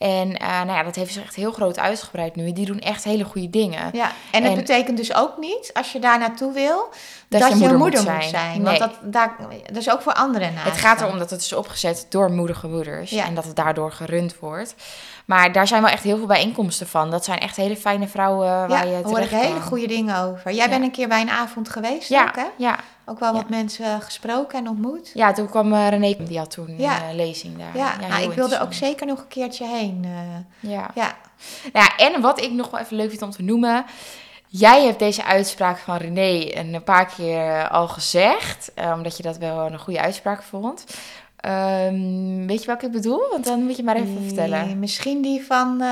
[0.03, 2.51] En eh, nou ja, dat heeft zich echt heel groot uitgebreid nu.
[2.53, 3.89] Die doen echt hele goede dingen.
[3.93, 6.89] Ja, en het En- betekent dus ook niet, als je daar naartoe wil,
[7.27, 8.61] Dat dat, je moeder moeder, moet moet zijn.
[8.61, 8.63] Nee.
[8.63, 9.35] Want dat, daar,
[9.65, 10.65] dat is ook voor anderen naast.
[10.69, 13.09] Het gaat erom dat het is opgezet door moedige moeders.
[13.11, 13.25] Ja.
[13.25, 14.75] En dat het daardoor gerund wordt.
[15.25, 17.11] Maar daar zijn wel echt heel veel bijeenkomsten van.
[17.11, 19.87] Dat zijn echt hele fijne vrouwen waar Ja, je daar hoor ik terecht hele goede
[19.87, 20.51] dingen over.
[20.51, 20.69] Jij Ja.
[20.69, 22.45] bent een keer bij een avond geweest Ja, ook, hè?
[22.57, 23.39] ja, Ook wel Ja.
[23.39, 25.11] wat mensen gesproken en ontmoet.
[25.13, 27.01] ja, toen kwam eh, René, die had toen Ja.
[27.03, 27.77] een eh, lezing daar.
[27.77, 30.01] Ja, nou, heel ik wilde ook zeker nog een keertje heen.
[30.05, 30.69] eh.
[30.71, 30.89] Ja.
[30.95, 31.15] ja,
[31.73, 33.85] Nou ja, en wat ik nog wel even leuk vind om te noemen.
[34.47, 38.71] Jij hebt deze uitspraak van René een paar keer eh, al gezegd.
[38.75, 40.85] eh, omdat je dat wel een goede uitspraak vond.
[41.37, 43.21] Ehm, weet je welke ik bedoel?
[43.31, 44.79] Want dan moet je maar even vertellen.
[44.79, 45.89] Misschien die van eh,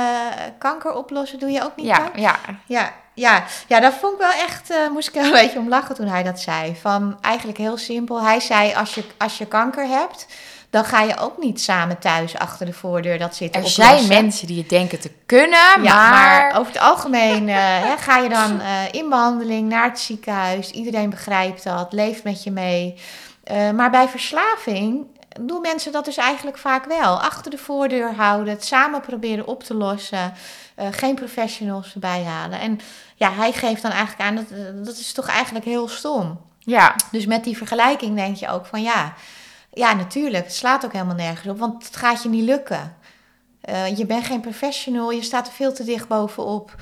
[0.58, 4.32] kanker oplossen doe je ook niet, Ja, ja, Ja, ja, ja, dat vond ik wel
[4.32, 6.76] echt, eh, moest ik een beetje om lachen toen hij dat zei.
[6.82, 8.22] Van eigenlijk heel simpel.
[8.22, 10.28] Hij zei, als je, als je kanker hebt,
[10.70, 13.98] dan ga je ook niet samen thuis achter de voordeur dat zitten er oplossen.
[13.98, 16.12] zijn mensen die het denken te kunnen, Ja, maar...
[16.12, 17.56] maar over het algemeen eh,
[17.88, 20.72] hè, ga je dan eh, in behandeling naar het ziekenhuis.
[20.72, 23.00] Iedereen begrijpt dat, leeft met je mee.
[23.74, 25.06] Maar bij verslaving
[25.40, 27.22] doen mensen dat dus eigenlijk vaak wel.
[27.22, 30.34] Achter de voordeur houden, het samen proberen op te lossen.
[30.76, 32.60] eh, geen professionals erbij halen.
[32.60, 32.80] En
[33.16, 36.40] ja, hij geeft dan eigenlijk aan, dat, eh, dat is toch eigenlijk heel stom.
[36.60, 39.14] Ja, Dus met die vergelijking denk je ook van ja,
[39.74, 42.96] ja natuurlijk, het slaat ook helemaal nergens op, want het gaat je niet lukken.
[43.62, 46.76] Eh, je bent geen professional, je staat er veel te dicht bovenop.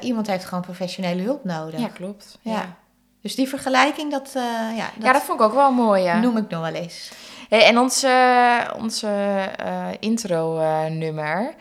[0.00, 1.80] Iemand heeft gewoon professionele hulp nodig.
[1.80, 2.38] ja klopt.
[2.40, 2.52] Ja.
[2.52, 2.76] Ja.
[3.22, 6.02] Dus die vergelijking, dat, ja, dat, ja, dat vond ik ook wel mooi.
[6.02, 6.18] Ja.
[6.18, 7.10] noem ik nog wel eens.
[7.52, 9.08] Hey, en onze, onze
[9.56, 11.54] eh, intro-nummer.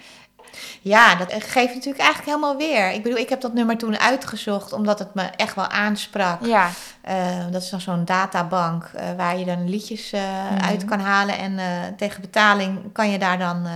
[0.81, 2.91] Ja, dat geeft natuurlijk eigenlijk helemaal weer.
[2.91, 6.45] Ik bedoel, ik heb dat nummer toen uitgezocht omdat het me echt wel aansprak.
[6.45, 6.69] ja,
[7.01, 10.63] Eh, dat is dan zo'n databank eh, waar je dan liedjes eh, Mhm.
[10.63, 11.37] uit kan halen.
[11.37, 11.65] En eh,
[11.97, 13.71] tegen betaling kan je daar dan eh,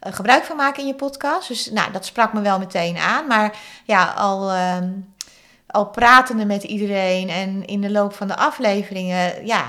[0.00, 1.48] eh, gebruik van maken in je podcast.
[1.48, 3.26] Dus nou, dat sprak me wel meteen aan.
[3.26, 4.88] Maar ja, al, ehm,
[5.66, 9.64] al pratende met iedereen en in de loop van de afleveringen, ja,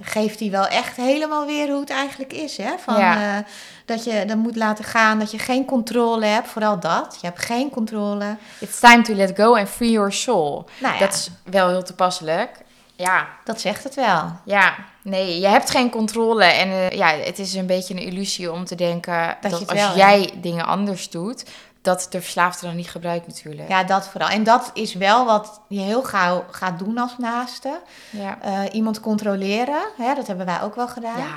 [0.00, 2.56] geeft hij wel echt helemaal weer hoe het eigenlijk is.
[2.56, 2.70] Hè?
[2.78, 3.36] Van, Ja.
[3.38, 3.44] eh,
[3.84, 6.48] dat je dat moet laten gaan, dat je geen controle hebt.
[6.48, 7.18] Vooral dat.
[7.20, 8.36] Je hebt geen controle.
[8.58, 10.68] it's time to let go and free your soul.
[10.80, 12.50] Nou ja, Dat is wel heel toepasselijk.
[12.96, 14.32] Ja, dat zegt het wel.
[14.44, 14.74] ja.
[15.02, 16.44] Nee, je hebt geen controle.
[16.44, 20.30] En eh, ja, het is een beetje een illusie om te denken Dat als jij
[20.40, 21.44] dingen anders doet,
[21.82, 23.68] dat de verslaafde dan niet gebruikt natuurlijk.
[23.68, 24.28] Ja, dat vooral.
[24.28, 27.80] En dat is wel wat je heel gauw gaat doen als naaste.
[28.10, 28.38] Ja.
[28.40, 31.18] Eh, iemand controleren, hè, dat hebben wij ook wel gedaan.
[31.18, 31.34] Ja.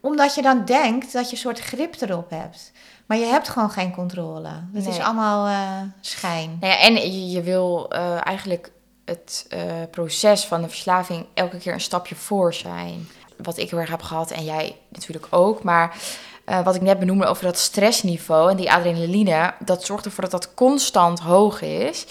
[0.00, 2.72] Omdat je dan denkt dat je een soort grip erop hebt.
[3.06, 4.48] Maar je hebt gewoon geen controle.
[4.72, 6.56] Het is allemaal eh, schijn.
[6.60, 8.72] Nou ja, en je, je wil eh, eigenlijk
[9.04, 9.46] het
[9.90, 13.08] proces van de verslaving elke keer een stapje voor zijn.
[13.36, 15.62] Wat ik heel erg heb gehad en jij natuurlijk ook.
[15.62, 15.96] Maar
[16.44, 20.30] eh, wat ik net benoemde over dat stressniveau en die adrenaline, dat zorgt ervoor dat
[20.30, 22.06] dat constant hoog is.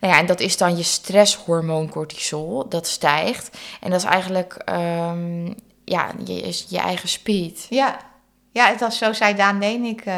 [0.00, 3.56] Nou ja, en dat is dan je stresshormoon cortisol, dat stijgt.
[3.80, 5.46] En dat is eigenlijk ehm,
[5.84, 7.66] ja, je, is je eigen speed.
[7.70, 7.96] Ja,
[8.52, 10.14] ja het was zo zei Daan Lenik, eh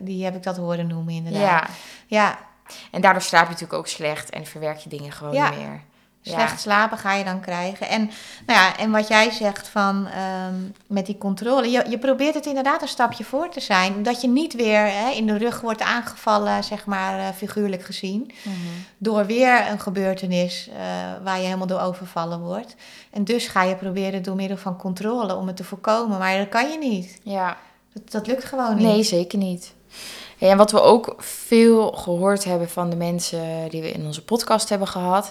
[0.00, 1.40] die heb ik dat horen noemen inderdaad.
[1.40, 1.68] Ja,
[2.06, 2.38] ja
[2.90, 5.50] en daardoor slaap je natuurlijk ook slecht en verwerk je dingen gewoon Ja.
[5.50, 5.82] niet meer.
[6.24, 6.32] Ja.
[6.32, 7.88] Slecht slapen ga je dan krijgen.
[7.88, 8.10] En,
[8.46, 10.54] nou ja, en wat jij zegt van ehm,
[10.86, 11.70] met die controle.
[11.70, 14.02] Je, je probeert het inderdaad een stapje voor te zijn.
[14.02, 18.30] Dat je niet weer hè, in de rug wordt aangevallen, zeg maar eh, figuurlijk gezien.
[18.42, 18.56] Mhm.
[18.98, 20.84] Door weer een gebeurtenis eh,
[21.24, 22.74] waar je helemaal door overvallen wordt.
[23.10, 26.18] En dus ga je proberen door middel van controle om het te voorkomen.
[26.18, 27.20] Maar dat kan je niet.
[27.22, 27.56] Ja.
[27.92, 28.86] Dat, dat lukt gewoon niet.
[28.86, 29.74] Nee, zeker niet.
[30.38, 34.68] En wat we ook veel gehoord hebben van de mensen die we in onze podcast
[34.68, 35.30] hebben gehad,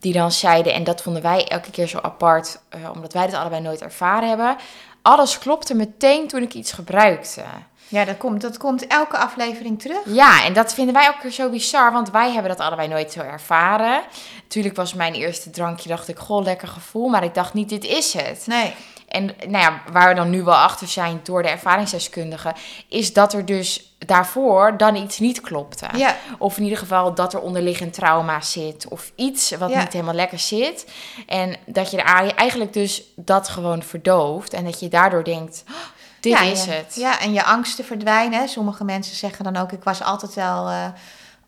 [0.00, 3.34] die dan zeiden, en dat vonden wij elke keer zo apart, eh, omdat wij dit
[3.34, 4.56] allebei nooit ervaren hebben.
[5.02, 7.42] Alles klopte meteen toen ik iets gebruikte.
[7.88, 10.00] Ja, dat komt, dat komt elke aflevering terug.
[10.04, 13.12] Ja, en dat vinden wij ook weer zo bizar, want wij hebben dat allebei nooit
[13.12, 14.02] zo ervaren.
[14.42, 17.84] Natuurlijk was mijn eerste drankje, dacht ik, goh, lekker gevoel, maar ik dacht niet, dit
[17.84, 18.42] is het.
[18.46, 18.74] Nee.
[19.10, 22.54] En nou ja, waar we dan nu wel achter zijn door de ervaringsdeskundigen,
[22.88, 25.86] is dat er dus daarvoor dan iets niet klopte.
[25.96, 28.88] Ja, Of in ieder geval dat er onderliggend trauma zit.
[28.88, 29.80] Of iets wat Ja.
[29.80, 30.86] niet helemaal lekker zit.
[31.26, 32.02] En dat je
[32.34, 34.52] eigenlijk dus dat gewoon verdooft.
[34.52, 35.74] En dat je daardoor denkt, "Oh,
[36.20, 36.94] dit ja, is het.
[36.94, 38.48] Ja, en je angsten verdwijnen.
[38.48, 40.84] Sommige mensen zeggen dan ook, ik was altijd wel eh,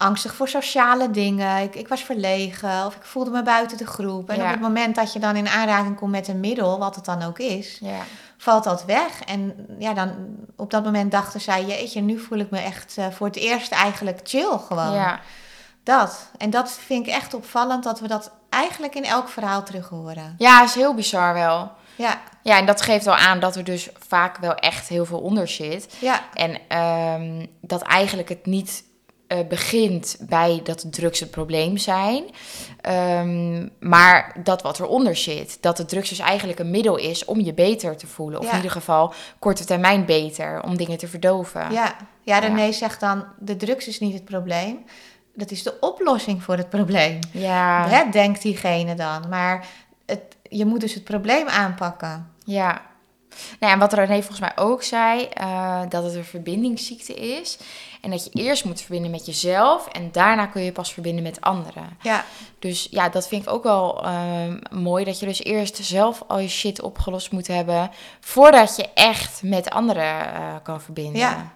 [0.02, 1.62] angstig voor sociale dingen.
[1.62, 4.28] Ik, ik was verlegen of ik voelde me buiten de groep.
[4.30, 4.44] En Ja.
[4.44, 7.22] op het moment dat je dan in aanraking komt met een middel, wat het dan
[7.22, 7.98] ook is, Ja.
[8.38, 9.20] valt dat weg.
[9.26, 10.12] En ja, dan
[10.56, 13.72] op dat moment dachten zij, jeetje, nu voel ik me echt eh, voor het eerst
[13.72, 14.92] eigenlijk chill gewoon.
[14.92, 15.20] Ja.
[15.82, 16.30] Dat.
[16.38, 20.34] En dat vind ik echt opvallend, dat we dat eigenlijk in elk verhaal terug horen.
[20.38, 21.70] ja, is heel bizar wel.
[21.96, 25.18] Ja, Ja, en dat geeft wel aan dat er dus vaak wel echt heel veel
[25.20, 25.94] onder zit.
[26.00, 28.84] ja, En ehm, dat eigenlijk het niet
[29.32, 32.24] eh, begint bij dat de drugs het probleem zijn.
[32.80, 35.58] Ehm, maar dat wat eronder zit.
[35.60, 38.38] Dat de drugs dus eigenlijk een middel is om je beter te voelen.
[38.38, 38.50] Of Ja.
[38.50, 40.62] in ieder geval korte termijn beter.
[40.62, 41.72] Om dingen te verdoven.
[41.72, 41.96] ja.
[42.24, 44.78] Ja, René zegt dan, de drugs is niet het probleem.
[45.34, 47.18] Dat is de oplossing voor het probleem.
[47.32, 47.88] Ja.
[47.88, 49.28] Hè, denkt diegene dan.
[49.28, 49.66] Maar
[50.06, 52.30] het, je moet dus het probleem aanpakken.
[52.44, 52.82] Ja.
[53.60, 57.58] Nou en wat René volgens mij ook zei, eh, dat het een verbindingsziekte is.
[58.00, 61.40] En dat je eerst moet verbinden met jezelf en daarna kun je pas verbinden met
[61.40, 61.96] anderen.
[62.00, 62.24] Ja,
[62.58, 65.04] Dus ja, dat vind ik ook wel ehm, mooi.
[65.04, 67.90] Dat je dus eerst zelf al je shit opgelost moet hebben.
[68.20, 71.20] Voordat je echt met anderen eh, kan verbinden.
[71.20, 71.52] Ja.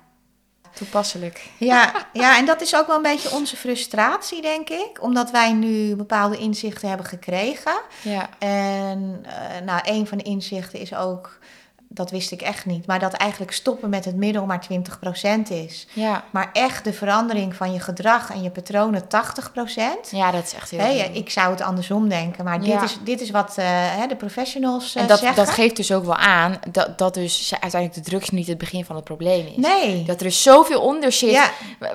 [0.76, 1.50] Toepasselijk.
[1.58, 4.98] ja, ja, en dat is ook wel een beetje onze frustratie, denk ik.
[5.00, 7.80] Omdat wij nu bepaalde inzichten hebben gekregen.
[8.02, 8.28] Ja.
[8.38, 11.38] En eh, nou, een van de inzichten is ook,
[11.96, 15.86] dat wist ik echt niet, maar dat eigenlijk stoppen met het middel maar 20% is.
[15.92, 16.24] Ja.
[16.30, 19.06] Maar echt de verandering van je gedrag en je patronen 80%.
[20.10, 23.30] ja, dat is echt heel ik zou het andersom denken, maar dit, is, dit is
[23.30, 25.36] wat eh, hè, de professionals eh, En dat, zeggen.
[25.44, 28.84] dat geeft dus ook wel aan dat, dat dus uiteindelijk de drugs niet het begin
[28.84, 29.56] van het probleem is.
[29.56, 30.02] Nee.
[30.02, 31.50] Dat er dus zoveel onder zit Ja,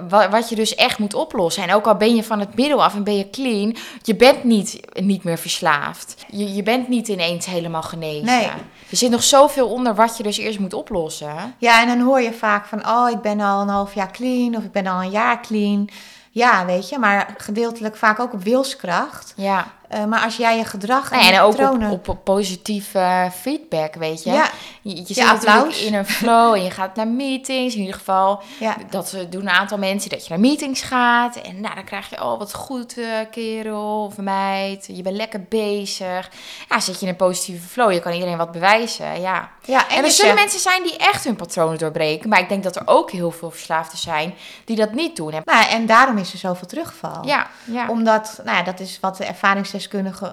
[0.10, 1.64] wa- wat je dus echt moet oplossen.
[1.64, 4.44] En ook al ben je van het middel af en ben je clean, je bent
[4.44, 6.16] niet, niet meer verslaafd.
[6.30, 8.26] Je, je bent niet ineens helemaal genezen.
[8.26, 8.48] Nee.
[8.90, 11.56] Er zit nog zoveel onder wat je dus eerst moet oplossen.
[11.58, 14.56] ja, en dan hoor je vaak van, oh, ik ben al een half jaar clean
[14.56, 15.90] of ik ben al een jaar clean.
[16.32, 19.34] Ja, weet je, maar gedeeltelijk vaak ook op wilskracht.
[19.36, 21.92] Ja, Eh, maar als jij je gedrag en, je en ook patronen...
[21.92, 24.32] op, op positieve eh, feedback, weet je.
[24.32, 24.50] Ja,
[24.82, 27.74] Je, je zit Ja, in een flow en je gaat naar meetings.
[27.74, 31.36] In ieder geval, ja, dat ze doen een aantal mensen dat je naar meetings gaat.
[31.36, 34.86] En nou, dan krijg je, oh, wat goed, eh, kerel of meid.
[34.92, 36.30] Je bent lekker bezig.
[36.70, 37.92] Ja, zit je in een positieve flow.
[37.92, 39.50] Je kan iedereen wat bewijzen, ja.
[39.66, 42.30] ja, En, er zullen zegt- mensen zijn die echt hun patronen doorbreken.
[42.30, 44.34] Maar ik denk dat er ook heel veel verslaafden zijn
[44.66, 45.32] die dat niet doen.
[45.32, 47.26] En- Nou, en daarom is er zoveel terugval.
[47.26, 47.88] Ja, ja.
[47.90, 49.80] Omdat, nou ja, dat is wat de ervaringsdeskundigen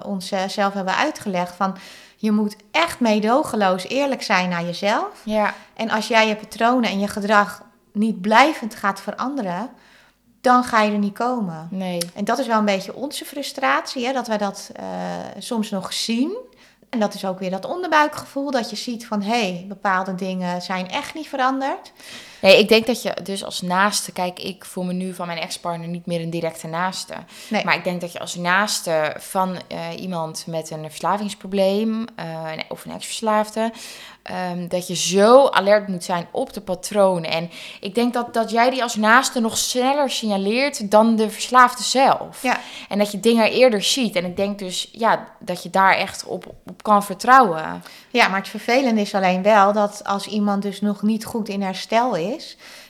[0.05, 1.55] ons eh, zelf hebben uitgelegd.
[1.55, 1.77] Van,
[2.15, 5.21] je moet echt meedogenloos eerlijk zijn naar jezelf.
[5.23, 5.53] ja.
[5.73, 9.69] En als jij je patronen en je gedrag niet blijvend gaat veranderen,
[10.41, 11.67] dan ga je er niet komen.
[11.71, 11.99] Nee.
[12.13, 14.85] En dat is wel een beetje onze frustratie, hè, dat wij dat eh,
[15.37, 16.37] soms nog zien.
[16.89, 20.61] En dat is ook weer dat onderbuikgevoel, dat je ziet van hé, hey, bepaalde dingen
[20.61, 21.91] zijn echt niet veranderd.
[22.41, 24.11] Nee, ik denk dat je dus als naaste...
[24.11, 27.13] Kijk, ik voel me nu van mijn ex-partner niet meer een directe naaste.
[27.49, 27.65] Nee.
[27.65, 32.05] Maar ik denk dat je als naaste van eh, iemand met een verslavingsprobleem...
[32.15, 32.25] eh,
[32.69, 33.71] of een ex-verslaafde...
[34.23, 37.31] ehm, dat je zo alert moet zijn op de patronen.
[37.31, 37.49] En
[37.79, 42.43] ik denk dat, dat jij die als naaste nog sneller signaleert dan de verslaafde zelf.
[42.43, 42.59] Ja.
[42.89, 44.15] En dat je dingen eerder ziet.
[44.15, 47.83] En ik denk dus ja, dat je daar echt op, op kan vertrouwen.
[48.11, 51.61] Ja, maar het vervelende is alleen wel dat als iemand dus nog niet goed in
[51.61, 52.28] herstel is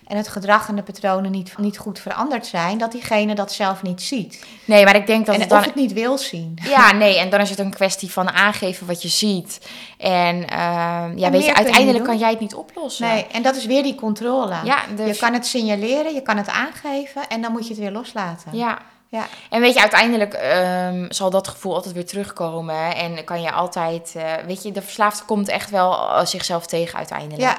[0.07, 3.81] en het gedrag en de patronen niet, niet goed veranderd zijn, dat diegene dat zelf
[3.81, 4.45] niet ziet.
[4.65, 6.57] Nee, maar ik denk dat en het of het niet wil zien.
[6.63, 9.67] Ja, nee, en dan is het een kwestie van aangeven wat je ziet.
[9.97, 13.07] En ehm, ja, En weet je, uiteindelijk kan jij het niet oplossen.
[13.07, 14.55] Nee, en dat is weer die controle.
[14.63, 17.79] Ja, de- Je kan het signaleren, je kan het aangeven en dan moet je het
[17.79, 18.57] weer loslaten.
[18.57, 18.77] Ja.
[19.11, 19.27] Ja.
[19.49, 22.95] En weet je, uiteindelijk ehm, zal dat gevoel altijd weer terugkomen.
[22.95, 26.97] En kan je altijd, eh, weet je, de verslaafde komt echt wel eh, zichzelf tegen
[26.97, 27.41] uiteindelijk.
[27.41, 27.57] Ja.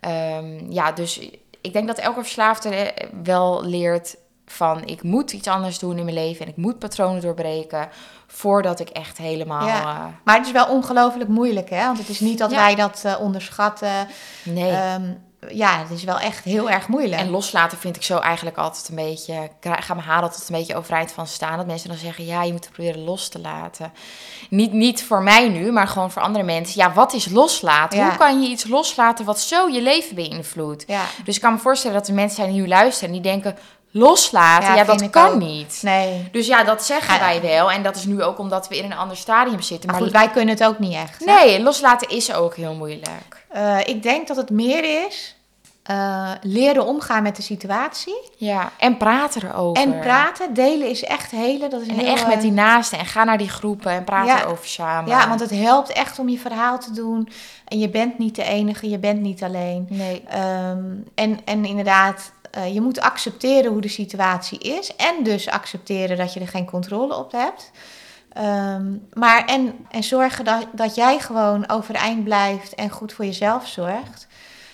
[0.00, 1.18] Ehm, ja, dus
[1.60, 6.04] ik denk dat elke verslaafde eh, wel leert van ik moet iets anders doen in
[6.04, 7.88] mijn leven en ik moet patronen doorbreken
[8.26, 9.66] voordat ik echt helemaal.
[9.66, 9.80] Ja.
[9.80, 11.84] eh, Maar het is wel ongelooflijk moeilijk, hè?
[11.86, 12.56] Want het is niet dat Ja.
[12.56, 14.08] wij dat eh, onderschatten.
[14.44, 14.70] nee.
[14.70, 15.12] Ehm,
[15.48, 17.20] ja, het is wel echt heel erg moeilijk.
[17.20, 19.50] En loslaten vind ik zo eigenlijk altijd een beetje.
[19.60, 21.56] Ga mijn haar altijd een beetje overeind van staan.
[21.56, 23.92] Dat mensen dan zeggen: ja, je moet het proberen los te laten.
[24.50, 26.80] Niet, niet voor mij nu, maar gewoon voor andere mensen.
[26.80, 27.98] Ja, wat is loslaten?
[27.98, 28.08] Ja.
[28.08, 30.84] Hoe kan je iets loslaten wat zo je leven beïnvloedt?
[30.86, 33.32] Ja, Dus ik kan me voorstellen dat er mensen zijn die nu luisteren en die
[33.32, 33.56] denken:
[33.90, 34.74] loslaten?
[34.74, 35.38] Ja, dat kan ook.
[35.38, 35.78] niet.
[35.82, 36.28] nee.
[36.32, 37.20] Dus ja, dat zeggen Ja.
[37.20, 37.70] wij wel.
[37.70, 39.90] En dat is nu ook omdat we in een ander stadium zitten.
[39.90, 41.24] Maar Maar goed, wij kunnen het ook niet echt.
[41.24, 41.32] hè?
[41.34, 43.44] nee, loslaten is ook heel moeilijk.
[43.48, 45.34] Eh, ik denk dat het meer is
[45.82, 48.16] eh, leren omgaan met de situatie.
[48.36, 49.82] Ja, en praten erover.
[49.82, 51.70] En praten, delen is echt helen.
[51.70, 54.04] Dat is En heel, echt met eh, die naasten en ga naar die groepen en
[54.04, 54.40] praat Ja.
[54.40, 55.10] erover samen.
[55.10, 57.28] Ja, want het helpt echt om je verhaal te doen.
[57.64, 59.86] En je bent niet de enige, je bent niet alleen.
[59.88, 64.96] Nee, Ehm, en, en inderdaad, eh, je moet accepteren hoe de situatie is.
[64.96, 67.70] En dus accepteren dat je er geen controle op hebt.
[68.32, 73.66] Ehm, maar en, en zorgen dat, dat jij gewoon overeind blijft en goed voor jezelf
[73.66, 74.26] zorgt.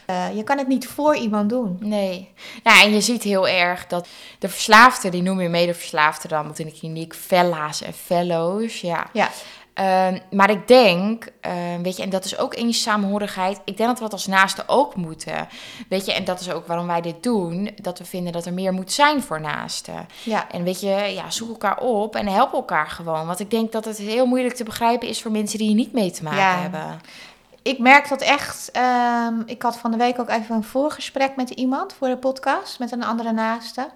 [0.07, 1.77] Eh, je kan het niet voor iemand doen.
[1.81, 2.33] nee.
[2.63, 4.09] Nou, en je ziet heel erg dat
[4.39, 9.07] de verslaafden, die noem je medeverslaafden dan, want in de kliniek fella's en fellows, ja.
[9.13, 9.31] Ja.
[9.77, 13.61] Ehm, maar ik denk, ehm, weet je, en dat is ook in je samenhorigheid.
[13.65, 15.49] Ik denk dat we dat als naasten ook moeten.
[15.89, 17.71] Weet je, en dat is ook waarom wij dit doen.
[17.83, 20.07] Dat we vinden dat er meer moet zijn voor naasten.
[20.23, 20.51] Ja.
[20.51, 23.27] En weet je, ja, zoek elkaar op en help elkaar gewoon.
[23.27, 25.93] Want ik denk dat het heel moeilijk te begrijpen is voor mensen die hier niet
[25.93, 26.61] mee te maken Ja.
[26.61, 27.01] hebben.
[27.63, 28.71] Ik merk dat echt.
[28.73, 32.79] ehm, ik had van de week ook even een voorgesprek met iemand voor de podcast,
[32.79, 33.89] met een andere naaste.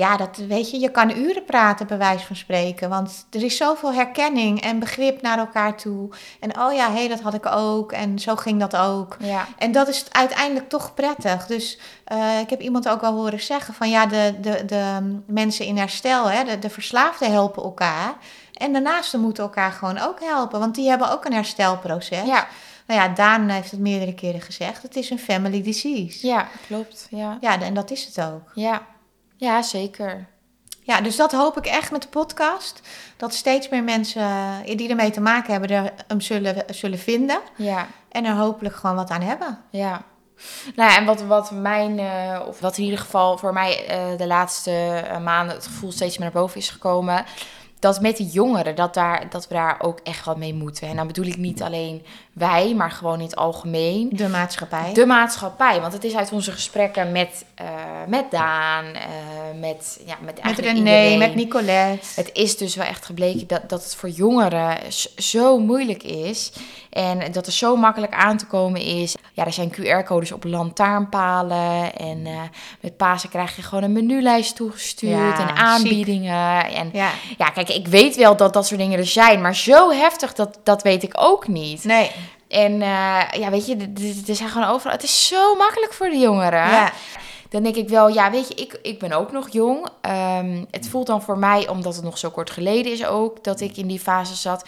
[0.00, 2.88] Ja, dat weet je, je kan uren praten, bij wijze van spreken.
[2.88, 6.08] Want er is zoveel herkenning en begrip naar elkaar toe.
[6.40, 7.92] En oh ja, hé, dat had ik ook.
[7.92, 9.16] En zo ging dat ook.
[9.18, 11.46] Ja, En dat is uiteindelijk toch prettig.
[11.46, 15.66] Dus eh, ik heb iemand ook al horen zeggen van ja, de, de, de mensen
[15.66, 18.14] in herstel, hè, de, de verslaafden helpen elkaar.
[18.52, 22.26] En naasten moeten elkaar gewoon ook helpen, want die hebben ook een herstelproces.
[22.26, 22.46] ja,
[22.86, 24.82] Nou ja, Daan heeft het meerdere keren gezegd.
[24.82, 26.26] Het is een family disease.
[26.26, 27.06] ja klopt.
[27.10, 27.38] Ja.
[27.40, 28.50] Ja, en dat is het ook.
[28.54, 28.82] Ja.
[29.40, 30.26] Ja, zeker.
[30.82, 32.80] Ja, dus dat hoop ik echt met de podcast.
[33.16, 37.40] Dat steeds meer mensen eh, die ermee te maken hebben, er, hem zullen, zullen vinden.
[37.56, 37.86] Ja.
[38.08, 39.58] En er hopelijk gewoon wat aan hebben.
[39.70, 40.02] Ja.
[40.74, 44.18] Nou ja, en wat, wat mijn, eh, of wat in ieder geval voor mij eh,
[44.18, 47.24] de laatste maanden het gevoel steeds meer naar boven is gekomen.
[47.80, 50.88] Dat met die jongeren, dat, daar, dat we daar ook echt wat mee moeten.
[50.88, 54.08] En dan bedoel ik niet alleen wij, maar gewoon in het algemeen.
[54.12, 54.92] De maatschappij.
[54.92, 55.80] De maatschappij.
[55.80, 57.66] Want het is uit onze gesprekken met, eh,
[58.06, 59.02] met Daan, eh,
[59.60, 61.18] met, ja, met met René, iedereen.
[61.18, 62.06] met Nicolette.
[62.14, 64.78] Het is dus wel echt gebleken dat, dat het voor jongeren
[65.16, 66.52] zo moeilijk is.
[66.90, 69.14] En dat er zo makkelijk aan te komen is.
[69.32, 71.96] Ja, er zijn QR-codes op lantaarnpalen.
[71.96, 72.40] En eh,
[72.80, 75.12] met Pasen krijg je gewoon een menulijst toegestuurd.
[75.12, 76.64] Ja, en aanbiedingen.
[76.64, 79.40] En Ja, ja, kijk, ik weet wel dat dat soort dingen er zijn.
[79.40, 81.84] Maar zo heftig, dat, dat weet ik ook niet.
[81.84, 82.10] nee.
[82.48, 83.76] En eh, ja, weet je,
[84.28, 84.92] er zijn gewoon overal...
[84.92, 86.70] Het is zo makkelijk voor de jongeren.
[86.70, 86.92] Ja.
[87.48, 89.86] Dan denk ik wel, ja, weet je, ik, ik ben ook nog jong.
[90.00, 93.60] Ehm, het voelt dan voor mij, omdat het nog zo kort geleden is ook, dat
[93.60, 94.64] ik in die fase zat.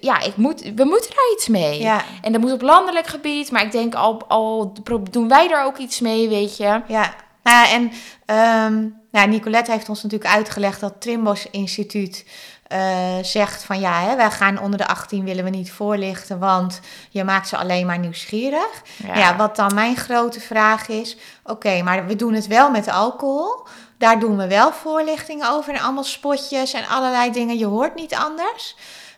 [0.00, 1.80] Ja, ik moet, we moeten daar iets mee.
[1.80, 2.02] Ja.
[2.22, 4.72] En dat moet op landelijk gebied, maar ik denk al, al
[5.10, 6.80] doen wij daar ook iets mee, weet je.
[6.88, 7.92] Ja, nou ja, en
[8.26, 12.24] ehm, nou, Nicolette heeft ons natuurlijk uitgelegd dat Trimbos Instituut
[12.68, 16.80] eh, zegt van ja, hè, wij gaan onder de 18 willen we niet voorlichten, want
[17.10, 18.82] je maakt ze alleen maar nieuwsgierig.
[19.14, 23.66] Ja, wat dan mijn grote vraag is, oké, maar we doen het wel met alcohol.
[23.98, 27.58] Daar doen we wel voorlichting over en allemaal spotjes en allerlei dingen.
[27.58, 28.76] Je hoort niet anders.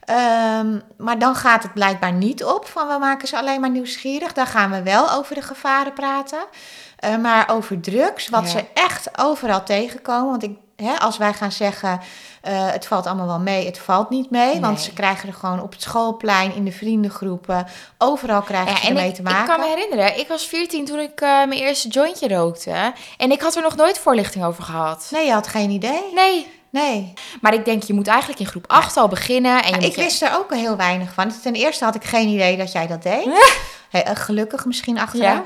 [0.09, 4.33] Ehm, maar dan gaat het blijkbaar niet op van we maken ze alleen maar nieuwsgierig.
[4.33, 6.45] Daar gaan we wel over de gevaren praten.
[6.99, 8.49] Eh, maar over drugs, wat Ja.
[8.49, 10.31] ze echt overal tegenkomen.
[10.31, 12.01] Want ik, hè, als wij gaan zeggen,
[12.43, 14.61] eh, het valt allemaal wel mee, het valt niet mee.
[14.61, 17.67] Want ze krijgen er gewoon op het schoolplein, in de vriendengroepen,
[17.99, 19.47] overal krijgen Ja, ze ermee ik, te ik maken.
[19.47, 22.93] kan me herinneren, ik was 14 toen ik eh, mijn eerste jointje rookte.
[23.17, 25.09] En ik had er nog nooit voorlichting over gehad.
[25.13, 26.03] Nee, je had geen idee.
[26.15, 26.57] Nee.
[26.71, 27.13] Nee.
[27.41, 29.63] Maar ik denk, je moet eigenlijk in groep 8 al beginnen.
[29.63, 31.33] En je ik je- wist er ook heel weinig van.
[31.43, 33.27] Ten eerste had ik geen idee dat jij dat deed.
[33.89, 35.43] Hey, eh, gelukkig misschien achteraf.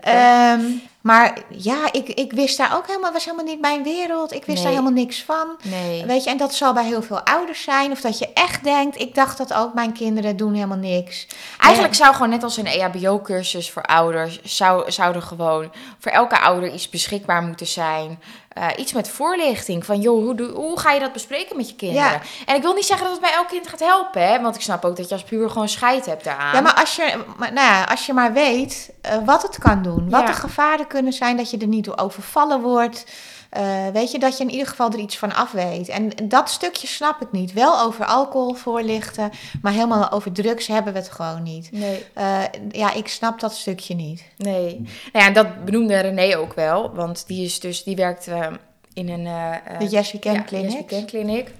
[0.00, 0.52] Ja.
[0.52, 0.64] Ehm,
[1.00, 4.32] maar ja, ik, ik wist daar ook helemaal, was helemaal niet mijn wereld.
[4.32, 4.56] Ik wist Nee.
[4.62, 5.46] daar helemaal niks van.
[5.62, 6.04] nee.
[6.06, 7.90] Weet je, en dat zal bij heel veel ouders zijn.
[7.90, 11.26] Of dat je echt denkt, ik dacht dat ook mijn kinderen doen helemaal niks.
[11.60, 16.40] Eigenlijk zou gewoon net als een EHBO-cursus voor ouders, zou, zou er gewoon voor elke
[16.40, 18.20] ouder iets beschikbaar moeten zijn.
[18.48, 19.84] Eh, iets met voorlichting.
[19.84, 22.10] Van joh, hoe, hoe ga je dat bespreken met je kinderen?
[22.10, 22.20] Ja.
[22.46, 24.40] En ik wil niet zeggen dat het bij elk kind gaat helpen, hè?
[24.40, 26.54] Want ik snap ook dat je als puber gewoon scheid hebt daaraan.
[26.54, 29.82] Ja, maar als je maar, nou ja, als je maar weet eh, wat het kan
[29.82, 30.10] doen.
[30.10, 30.26] Wat Ja.
[30.26, 33.04] de gevaren kunnen zijn, dat je er niet door overvallen wordt.
[33.50, 35.88] Eh, weet je, dat je in ieder geval er iets van af weet.
[35.88, 37.52] En dat stukje snap ik niet.
[37.52, 39.30] Wel over alcohol voorlichten,
[39.62, 41.72] maar helemaal over drugs hebben we het gewoon niet.
[41.72, 44.22] Nee, Eh, ja, ik snap dat stukje niet.
[44.36, 44.74] nee.
[44.80, 46.94] Nou ja, en dat benoemde René ook wel.
[46.94, 48.46] Want die, is dus, die werkt eh,
[48.92, 49.26] in een...
[49.26, 50.70] eh, eh, De Yes We Can ja, Clinic.
[50.70, 51.50] Yes We Can Clinic.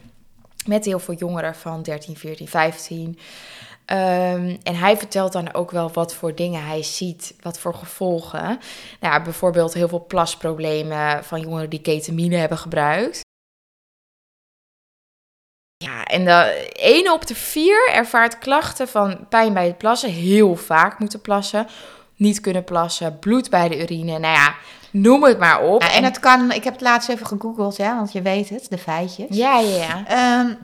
[0.67, 3.19] Met heel veel jongeren van 13, 14, 15.
[3.85, 8.43] Ehm, en hij vertelt dan ook wel wat voor dingen hij ziet, wat voor gevolgen.
[8.43, 8.59] Nou,
[9.15, 13.23] ja, bijvoorbeeld heel veel plasproblemen van jongeren die ketamine hebben gebruikt.
[15.77, 20.57] Ja, en de 1 op de 4 ervaart klachten van pijn bij het plassen, heel
[20.57, 21.67] vaak moeten plassen,
[22.17, 24.19] niet kunnen plassen, bloed bij de urine.
[24.19, 24.55] Nou ja,
[24.91, 25.83] noem het maar op.
[25.83, 28.67] Ja, en het kan, ik heb het laatst even gegoogeld, hè, want je weet het,
[28.69, 29.37] de feitjes.
[29.37, 30.05] Ja, ja, ja.
[30.07, 30.55] Ehm,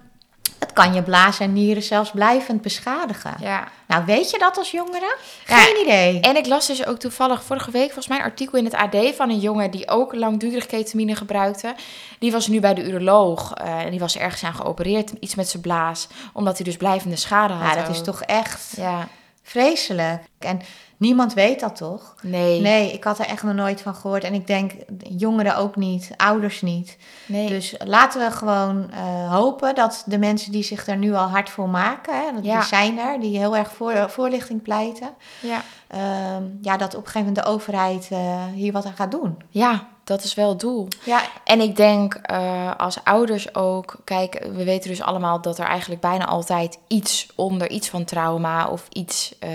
[0.61, 3.35] het kan je blazen en nieren zelfs blijvend beschadigen.
[3.41, 3.69] ja.
[3.87, 5.17] Nou, weet je dat als jongere?
[5.47, 6.21] Ja, Geen idee.
[6.21, 8.97] En ik las dus ook toevallig vorige week volgens mij een artikel in het AD
[9.17, 11.75] van een jongen die ook langdurig ketamine gebruikte.
[12.19, 15.49] Die was nu bij de uroloog eh, en die was ergens aan geopereerd, iets met
[15.49, 17.75] zijn blaas, omdat hij dus blijvende schade had.
[17.75, 19.09] Ja, dat is toch echt Ja,
[19.43, 20.23] vreselijk.
[20.39, 20.61] En
[21.01, 22.15] niemand weet dat toch?
[22.23, 22.61] Nee.
[22.61, 24.25] Nee, ik had er echt nog nooit van gehoord.
[24.25, 26.97] En ik denk jongeren ook niet, ouders niet.
[27.27, 27.49] nee.
[27.49, 31.51] Dus laten we gewoon eh, hopen dat de mensen die zich er nu al hard
[31.51, 32.59] voor maken, hè, dat Ja.
[32.59, 35.09] die zijn er, die heel erg voor voorlichting pleiten,
[35.41, 35.63] ja.
[35.89, 39.37] ehm, ja, dat op een gegeven moment de overheid eh, hier wat aan gaat doen.
[39.49, 40.89] ja, dat is wel het doel.
[41.05, 45.67] Ja, En ik denk eh, als ouders ook, kijk, we weten dus allemaal dat er
[45.67, 49.51] eigenlijk bijna altijd iets onder, iets van trauma of iets eh,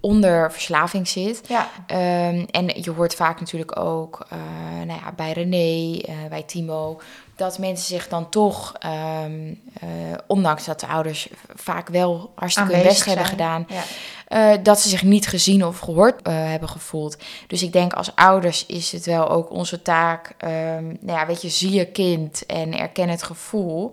[0.00, 1.40] onder verslaving zit.
[1.48, 4.38] ja, Ehm, en je hoort vaak natuurlijk ook eh,
[4.86, 7.00] nou ja, bij René, bij Timo,
[7.36, 9.88] dat mensen zich dan toch, ehm, eh,
[10.26, 13.82] ondanks dat de ouders vaak wel hartstikke hun best hebben gedaan, Ja.
[14.26, 17.16] Eh, dat ze zich niet gezien of gehoord eh, hebben gevoeld.
[17.46, 21.42] Dus ik denk als ouders is het wel ook onze taak, ehm, nou ja, weet
[21.42, 23.92] je, zie je kind en erken het gevoel.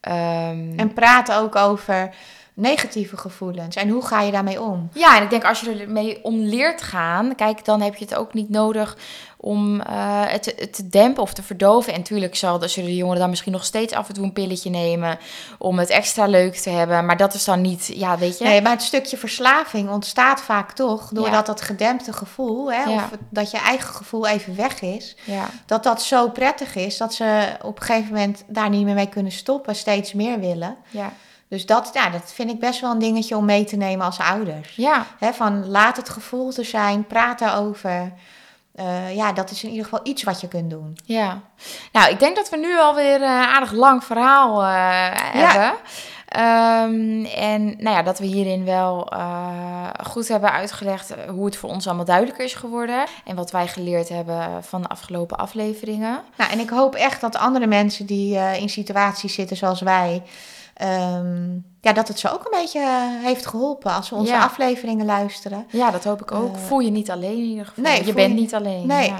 [0.00, 2.14] Ehm, En praat ook over
[2.54, 4.88] negatieve gevoelens en hoe ga je daarmee om?
[4.92, 8.14] Ja, en ik denk als je ermee om leert gaan, kijk, dan heb je het
[8.14, 8.96] ook niet nodig
[9.44, 11.92] om eh, het, te, het te dempen of te verdoven.
[11.92, 14.32] En natuurlijk zal de, zullen de jongeren dan misschien nog steeds af en toe een
[14.32, 15.18] pilletje nemen
[15.58, 17.06] om het extra leuk te hebben.
[17.06, 18.44] Maar dat is dan niet, ja, weet je.
[18.44, 21.42] Nee, maar het stukje verslaving ontstaat vaak toch doordat Ja.
[21.42, 22.94] dat gedempte gevoel, hè, Ja.
[22.94, 26.96] of het- dat je eigen gevoel even weg is, Ja, dat dat zo prettig is
[26.96, 30.76] dat ze op een gegeven moment daar niet meer mee kunnen stoppen, steeds meer willen.
[30.90, 31.12] ja,
[31.48, 34.18] Dus dat, ja, dat vind ik best wel een dingetje om mee te nemen als
[34.18, 34.76] ouders.
[34.76, 38.12] ja, van laat het gevoel er zijn, praat erover.
[38.74, 40.96] Eh, ja, dat is in ieder geval iets wat je kunt doen.
[41.04, 41.40] ja.
[41.92, 45.74] Nou, ik denk dat we nu alweer een aardig lang verhaal eh, hebben.
[46.34, 51.56] Ehm, en nou ja, dat we hierin wel eh, goed hebben uitgelegd eh, hoe het
[51.56, 53.04] voor ons allemaal duidelijker is geworden.
[53.24, 56.20] En wat wij geleerd hebben van de afgelopen afleveringen.
[56.36, 60.22] Nou, en ik hoop echt dat andere mensen die eh, in situaties zitten zoals wij,
[60.74, 64.42] ehm, ja, dat het ze ook een beetje eh, heeft geholpen als ze onze Ja.
[64.44, 65.66] afleveringen luisteren.
[65.70, 66.54] Ja, dat hoop ik ook.
[66.54, 67.84] Eh, voel je niet alleen in ieder geval.
[67.84, 68.86] nee, je bent je- niet alleen.
[68.86, 69.08] Nee.
[69.08, 69.18] Ja.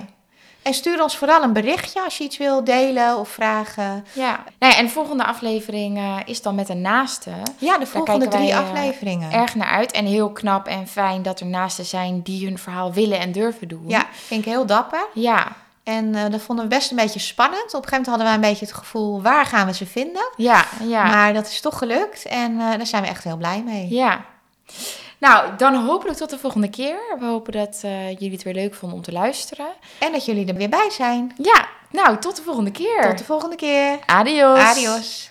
[0.62, 4.04] En stuur ons vooral een berichtje als je iets wil delen of vragen.
[4.12, 4.44] ja.
[4.58, 7.30] Nou ja, en de volgende aflevering eh, is dan met een naaste.
[7.58, 9.32] Ja, de volgende wij, drie afleveringen.
[9.32, 12.92] Erg naar uit en heel knap en fijn dat er naasten zijn die hun verhaal
[12.92, 13.84] willen en durven doen.
[13.86, 15.06] Ja, vind ik heel dapper.
[15.14, 15.46] Ja,
[15.84, 17.74] En eh, dat vonden we best een beetje spannend.
[17.74, 20.32] Op een gegeven moment hadden wij een beetje het gevoel, waar gaan we ze vinden?
[20.36, 21.04] ja, ja.
[21.04, 23.88] Maar dat is toch gelukt en eh, daar zijn we echt heel blij mee.
[23.88, 24.24] Ja.
[25.18, 26.98] Nou, dan hopelijk tot de volgende keer.
[27.18, 29.66] We hopen dat eh, jullie het weer leuk vonden om te luisteren.
[29.98, 31.34] En dat jullie er weer bij zijn.
[31.36, 33.02] Ja, nou, tot de volgende keer.
[33.08, 33.98] Tot de volgende keer.
[34.06, 34.58] Adios.
[34.58, 35.30] Adios.